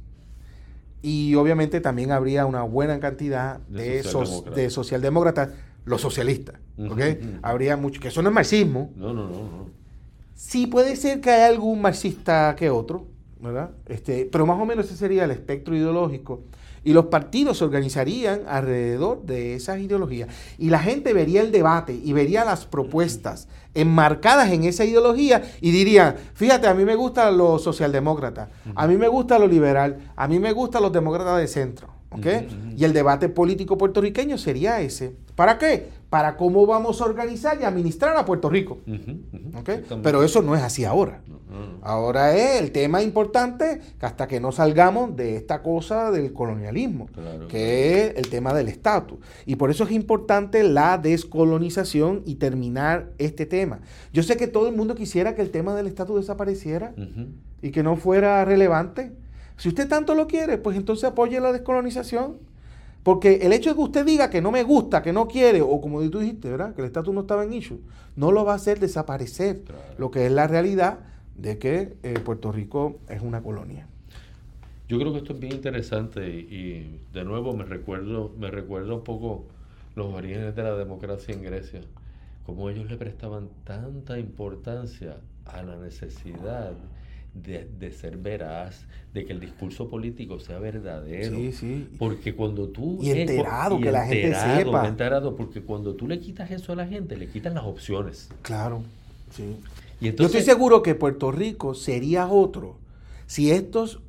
y 1.03 1.35
obviamente 1.35 1.81
también 1.81 2.13
habría 2.13 2.47
una 2.47 2.63
buena 2.63 3.01
cantidad 3.01 3.59
De 3.69 3.97
de, 3.97 4.03
so- 4.05 4.25
socialdemócratas. 4.71 5.51
Socialdemócratas, 5.87 5.87
los 5.87 6.01
socialistas. 6.01 6.57
¿ok? 6.79 7.39
Habría 7.43 7.77
mucho, 7.77 8.01
que 8.01 8.09
eso 8.09 8.23
no 8.23 8.29
es 8.29 8.35
marxismo, 8.35 8.91
No, 8.97 9.13
no, 9.13 9.29
no, 9.29 9.31
no. 9.31 9.83
Sí, 10.35 10.67
puede 10.67 10.97
ser 10.97 11.21
que 11.21 11.31
haya 11.31 11.47
algún 11.47 11.81
marxista 11.81 12.57
que 12.59 12.69
otro, 12.69 13.07
¿verdad? 13.41 13.71
Este, 13.87 14.29
pero 14.31 14.47
más 14.47 14.61
o 14.61 14.65
menos 14.65 14.87
ese 14.87 14.97
sería 14.97 15.25
el 15.25 15.31
espectro 15.31 15.77
ideológico. 15.77 16.43
Y 16.85 16.93
los 16.93 17.07
partidos 17.07 17.59
se 17.59 17.65
organizarían 17.65 18.43
alrededor 18.49 19.23
de 19.23 19.55
esas 19.55 19.79
ideologías. 19.79 20.29
Y 20.59 20.71
la 20.71 20.81
gente 20.81 21.13
vería 21.13 21.41
el 21.41 21.53
debate 21.53 21.95
y 21.95 22.13
vería 22.13 22.45
las 22.45 22.67
propuestas 22.67 23.47
enmarcadas 23.75 24.51
en 24.51 24.65
esa 24.65 24.85
ideología 24.85 25.43
y 25.61 25.71
diría, 25.71 26.17
fíjate, 26.35 26.67
a 26.67 26.75
mí 26.75 26.85
me 26.85 26.97
gusta 26.97 27.31
lo 27.31 27.59
socialdemócrata, 27.59 28.51
a 28.75 28.87
mí 28.87 28.97
me 28.97 29.09
gusta 29.09 29.39
lo 29.39 29.47
liberal, 29.47 30.13
a 30.17 30.29
mí 30.29 30.39
me 30.39 30.53
gustan 30.53 30.83
los 30.83 30.93
demócratas 30.93 31.39
de 31.39 31.47
centro. 31.47 31.89
Y 32.77 32.85
el 32.85 32.93
debate 32.93 33.29
político 33.29 33.79
puertorriqueño 33.79 34.39
sería 34.39 34.81
ese. 34.81 35.15
¿Para 35.35 35.59
qué? 35.59 35.89
Para 36.11 36.37
cómo 36.37 36.67
vamos 36.67 37.01
a 37.01 37.05
organizar 37.05 37.59
y 37.61 37.65
administrar 37.65 38.17
a 38.17 38.25
Puerto 38.25 38.51
Rico. 38.51 38.79
Pero 40.03 40.23
eso 40.23 40.43
no 40.43 40.55
es 40.55 40.63
así 40.63 40.85
ahora. 40.85 41.23
Ahora 41.83 42.35
es 42.35 42.61
el 42.61 42.73
tema 42.73 43.03
importante 43.03 43.81
que 43.99 44.07
hasta 44.07 44.27
que 44.27 44.41
no 44.41 44.53
salgamos 44.53 45.17
de 45.17 45.37
esta 45.37 45.63
cosa 45.63 46.11
del 46.11 46.33
colonialismo, 46.33 47.09
que 47.49 48.07
es 48.07 48.17
el 48.17 48.29
tema 48.29 48.55
del 48.55 48.69
estatus. 48.69 49.19
Y 49.47 49.57
por 49.57 49.71
eso 49.71 49.85
es 49.85 49.91
importante 49.91 50.63
la 50.63 50.99
descolonización 50.99 52.23
y 52.25 52.37
terminar 52.37 53.11
este 53.19 53.47
tema. 53.47 53.81
Yo 54.13 54.23
sé 54.23 54.37
que 54.37 54.47
todo 54.47 54.69
el 54.69 54.77
mundo 54.77 54.95
quisiera 54.95 55.35
que 55.35 55.43
el 55.43 55.51
tema 55.51 55.75
del 55.75 55.87
estatus 55.87 56.21
desapareciera 56.21 56.95
y 57.61 57.71
que 57.71 57.83
no 57.83 57.97
fuera 57.97 58.45
relevante. 58.45 59.13
Si 59.63 59.69
usted 59.69 59.89
tanto 59.89 60.17
lo 60.17 60.27
quiere, 60.27 60.59
pues 60.59 60.77
entonces 60.77 61.05
apoye 61.05 61.39
la 61.39 61.53
descolonización. 61.53 62.39
Porque 63.05 63.35
el 63.43 63.53
hecho 63.53 63.71
de 63.71 63.77
que 63.77 63.83
usted 63.83 64.05
diga 64.05 64.29
que 64.29 64.43
no 64.43 64.51
me 64.51 64.65
gusta, 64.65 65.03
que 65.03 65.13
no 65.13 65.29
quiere, 65.29 65.61
o 65.63 65.81
como 65.81 66.01
tú 66.11 66.19
dijiste, 66.19 66.51
¿verdad? 66.51 66.75
Que 66.75 66.81
el 66.81 66.89
estatus 66.89 67.15
no 67.15 67.21
estaba 67.21 67.45
en 67.45 67.53
issue, 67.53 67.79
no 68.17 68.33
lo 68.33 68.45
va 68.45 68.55
a 68.55 68.57
hacer 68.57 68.81
desaparecer. 68.81 69.63
Lo 69.99 70.11
que 70.11 70.27
es 70.27 70.33
la 70.33 70.49
realidad 70.49 70.99
de 71.37 71.59
que 71.59 71.95
eh, 72.03 72.19
Puerto 72.25 72.51
Rico 72.51 72.99
es 73.09 73.23
una 73.23 73.41
colonia. 73.41 73.87
Yo 74.89 74.99
creo 74.99 75.13
que 75.13 75.19
esto 75.19 75.33
es 75.33 75.39
bien 75.39 75.53
interesante 75.53 76.29
y, 76.29 77.01
de 77.13 77.23
nuevo 77.23 77.57
me 77.57 77.63
recuerdo, 77.65 78.33
me 78.37 78.51
recuerdo 78.51 78.97
un 78.97 79.05
poco 79.05 79.45
los 79.95 80.13
orígenes 80.13 80.57
de 80.57 80.63
la 80.65 80.75
democracia 80.75 81.33
en 81.33 81.43
Grecia, 81.45 81.83
cómo 82.45 82.69
ellos 82.69 82.91
le 82.91 82.97
prestaban 82.97 83.49
tanta 83.63 84.19
importancia 84.19 85.19
a 85.45 85.63
la 85.63 85.77
necesidad 85.77 86.73
de, 87.35 87.93
ser 87.93 88.17
veraz, 88.17 88.85
de 89.13 89.25
que 89.25 89.33
el 89.33 89.41
discurso 89.41 89.89
político 89.89 90.39
sea 90.39 90.59
verdadero. 90.59 91.37
Sí, 91.37 91.53
sí. 91.53 91.89
Porque 91.99 92.35
cuando 92.35 92.69
tú... 92.69 92.99
Y 93.03 93.11
enterado, 93.11 93.81
que 93.81 93.91
la 93.91 94.07
gente 94.07 94.35
sepa. 94.35 94.87
Enterado, 94.87 95.37
porque 95.37 95.63
cuando 95.63 95.95
tú 95.95 96.09
le 96.09 96.21
quitas 96.21 96.51
eso 96.51 96.73
a 96.73 96.77
la 96.77 96.87
gente, 96.87 97.17
le 97.17 97.29
quitan 97.29 97.55
las 97.55 97.65
opciones. 97.65 98.29
Claro, 98.43 98.83
sí. 99.31 99.57
Y 100.01 100.13
Yo 100.15 100.27
estoy 100.27 100.43
seguro 100.43 100.83
que 100.83 100.95
Puerto 100.95 101.31
Rico 101.31 101.75
sería 101.75 102.27
otro 102.27 102.77
si 103.27 103.51
estos 103.51 104.01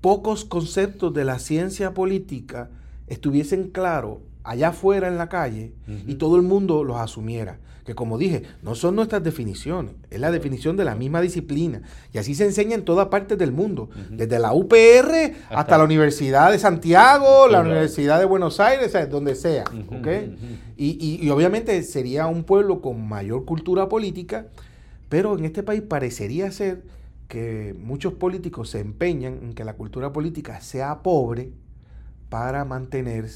pocos 0.00 0.44
conceptos 0.44 1.12
de 1.12 1.24
la 1.24 1.38
ciencia 1.38 1.92
política 1.92 2.70
estuviesen 3.06 3.70
claros 3.70 4.18
allá 4.50 4.70
afuera 4.70 5.06
en 5.06 5.16
la 5.16 5.28
calle 5.28 5.74
y 6.08 6.16
todo 6.16 6.34
el 6.34 6.42
mundo 6.42 6.82
los 6.82 6.96
asumiera. 6.96 7.60
Que 7.84 7.94
como 7.94 8.18
dije, 8.18 8.42
no 8.62 8.74
son 8.74 8.96
nuestras 8.96 9.22
definiciones, 9.22 9.94
es 10.10 10.18
la 10.18 10.32
definición 10.32 10.76
de 10.76 10.84
la 10.84 10.96
misma 10.96 11.20
disciplina. 11.20 11.82
Y 12.12 12.18
así 12.18 12.34
se 12.34 12.46
enseña 12.46 12.74
en 12.74 12.84
toda 12.84 13.10
parte 13.10 13.36
del 13.36 13.52
mundo, 13.52 13.90
desde 14.10 14.40
la 14.40 14.52
UPR 14.52 15.34
hasta, 15.50 15.78
la 15.78 15.84
Universidad 15.84 16.50
de 16.50 16.58
Santiago, 16.58 17.46
la 17.46 17.60
Universidad 17.60 18.18
de 18.18 18.24
Buenos 18.24 18.58
Aires, 18.58 18.92
donde 19.08 19.36
sea. 19.36 19.64
y, 20.76 21.30
obviamente 21.30 21.80
sería 21.84 22.26
un 22.26 22.42
pueblo 22.42 22.80
con 22.80 23.08
mayor 23.08 23.44
cultura 23.44 23.88
política, 23.88 24.48
pero 25.08 25.38
en 25.38 25.44
este 25.44 25.62
país 25.62 25.82
parecería 25.82 26.50
ser 26.50 26.82
que 27.28 27.76
muchos 27.78 28.14
políticos 28.14 28.70
se 28.70 28.80
empeñan 28.80 29.38
en 29.42 29.52
que 29.54 29.64
la 29.64 29.74
cultura 29.74 30.12
política 30.12 30.60
sea 30.60 31.04
pobre 31.04 31.52
para 32.28 32.64
mantener 32.64 33.28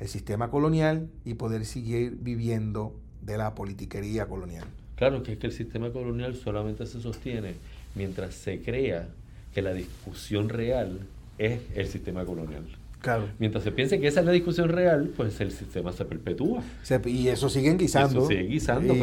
el 0.00 0.08
sistema 0.08 0.50
colonial 0.50 1.08
y 1.24 1.34
poder 1.34 1.64
seguir 1.64 2.16
viviendo 2.20 2.94
de 3.22 3.38
la 3.38 3.54
politiquería 3.54 4.26
colonial. 4.26 4.66
Claro, 4.96 5.22
que 5.22 5.32
es 5.32 5.38
que 5.38 5.46
el 5.46 5.52
sistema 5.52 5.90
colonial 5.90 6.34
solamente 6.34 6.86
se 6.86 7.00
sostiene 7.00 7.54
mientras 7.94 8.34
se 8.34 8.62
crea 8.62 9.08
que 9.54 9.62
la 9.62 9.72
discusión 9.72 10.48
real 10.48 11.00
es 11.38 11.60
el 11.74 11.86
sistema 11.86 12.24
colonial. 12.24 12.64
Claro. 13.00 13.28
Mientras 13.38 13.62
se 13.62 13.70
piense 13.70 14.00
que 14.00 14.08
esa 14.08 14.20
es 14.20 14.26
la 14.26 14.32
discusión 14.32 14.68
real, 14.68 15.10
pues 15.16 15.40
el 15.40 15.52
sistema 15.52 15.92
se 15.92 16.04
perpetúa. 16.04 16.62
y 17.06 17.28
eso 17.28 17.48
siguen 17.48 17.78
guisando. 17.78 18.20
Eso 18.20 18.28
sigue 18.28 18.42
guisando. 18.42 18.94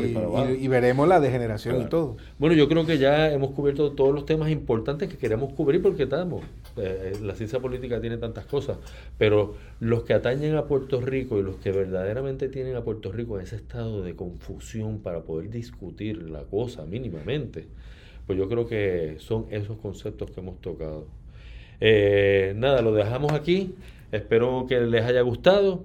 Y, 0.51 0.67
veremos 0.67 1.07
la 1.07 1.19
degeneración 1.19 1.81
y 1.81 1.85
todo. 1.85 2.17
Bueno, 2.37 2.55
yo 2.55 2.67
creo 2.67 2.85
que 2.85 2.97
ya 2.97 3.31
hemos 3.31 3.51
cubierto 3.51 3.93
todos 3.93 4.13
los 4.13 4.25
temas 4.25 4.49
importantes 4.49 5.07
que 5.09 5.17
queremos 5.17 5.53
cubrir 5.53 5.81
porque 5.81 6.03
estamos. 6.03 6.43
Eh, 6.77 7.13
eh, 7.15 7.19
la 7.21 7.35
ciencia 7.35 7.59
política 7.59 8.01
tiene 8.01 8.17
tantas 8.17 8.45
cosas, 8.45 8.77
pero 9.17 9.55
los 9.79 10.03
que 10.03 10.13
atañen 10.13 10.55
a 10.55 10.65
Puerto 10.65 10.99
Rico 10.99 11.39
y 11.39 11.43
los 11.43 11.55
que 11.57 11.71
verdaderamente 11.71 12.49
tienen 12.49 12.75
a 12.75 12.81
Puerto 12.81 13.11
Rico 13.11 13.37
en 13.37 13.43
ese 13.43 13.55
estado 13.55 14.03
de 14.03 14.15
confusión 14.15 14.99
para 14.99 15.21
poder 15.21 15.49
discutir 15.49 16.29
la 16.29 16.43
cosa 16.43 16.85
mínimamente, 16.85 17.67
pues 18.27 18.37
yo 18.37 18.49
creo 18.49 18.67
que 18.67 19.15
son 19.19 19.45
esos 19.51 19.77
conceptos 19.77 20.31
que 20.31 20.41
hemos 20.41 20.59
tocado. 20.59 21.07
Eh, 21.79 22.53
nada, 22.55 22.81
lo 22.81 22.93
dejamos 22.93 23.33
aquí. 23.33 23.75
Espero 24.11 24.65
que 24.67 24.79
les 24.81 25.03
haya 25.03 25.21
gustado. 25.21 25.83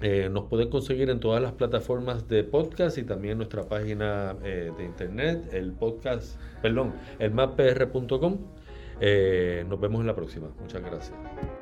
Eh, 0.00 0.28
nos 0.30 0.44
pueden 0.44 0.68
conseguir 0.68 1.10
en 1.10 1.20
todas 1.20 1.40
las 1.40 1.52
plataformas 1.52 2.28
de 2.28 2.42
podcast 2.42 2.98
y 2.98 3.04
también 3.04 3.32
en 3.32 3.38
nuestra 3.38 3.68
página 3.68 4.36
eh, 4.42 4.72
de 4.76 4.84
internet, 4.84 5.48
el 5.52 5.72
podcast, 5.72 6.40
perdón, 6.60 6.94
el 7.20 7.30
mappr.com. 7.30 8.38
nos 9.68 9.80
vemos 9.80 10.00
en 10.00 10.06
la 10.06 10.14
próxima. 10.14 10.48
Muchas 10.60 10.82
gracias. 10.82 11.61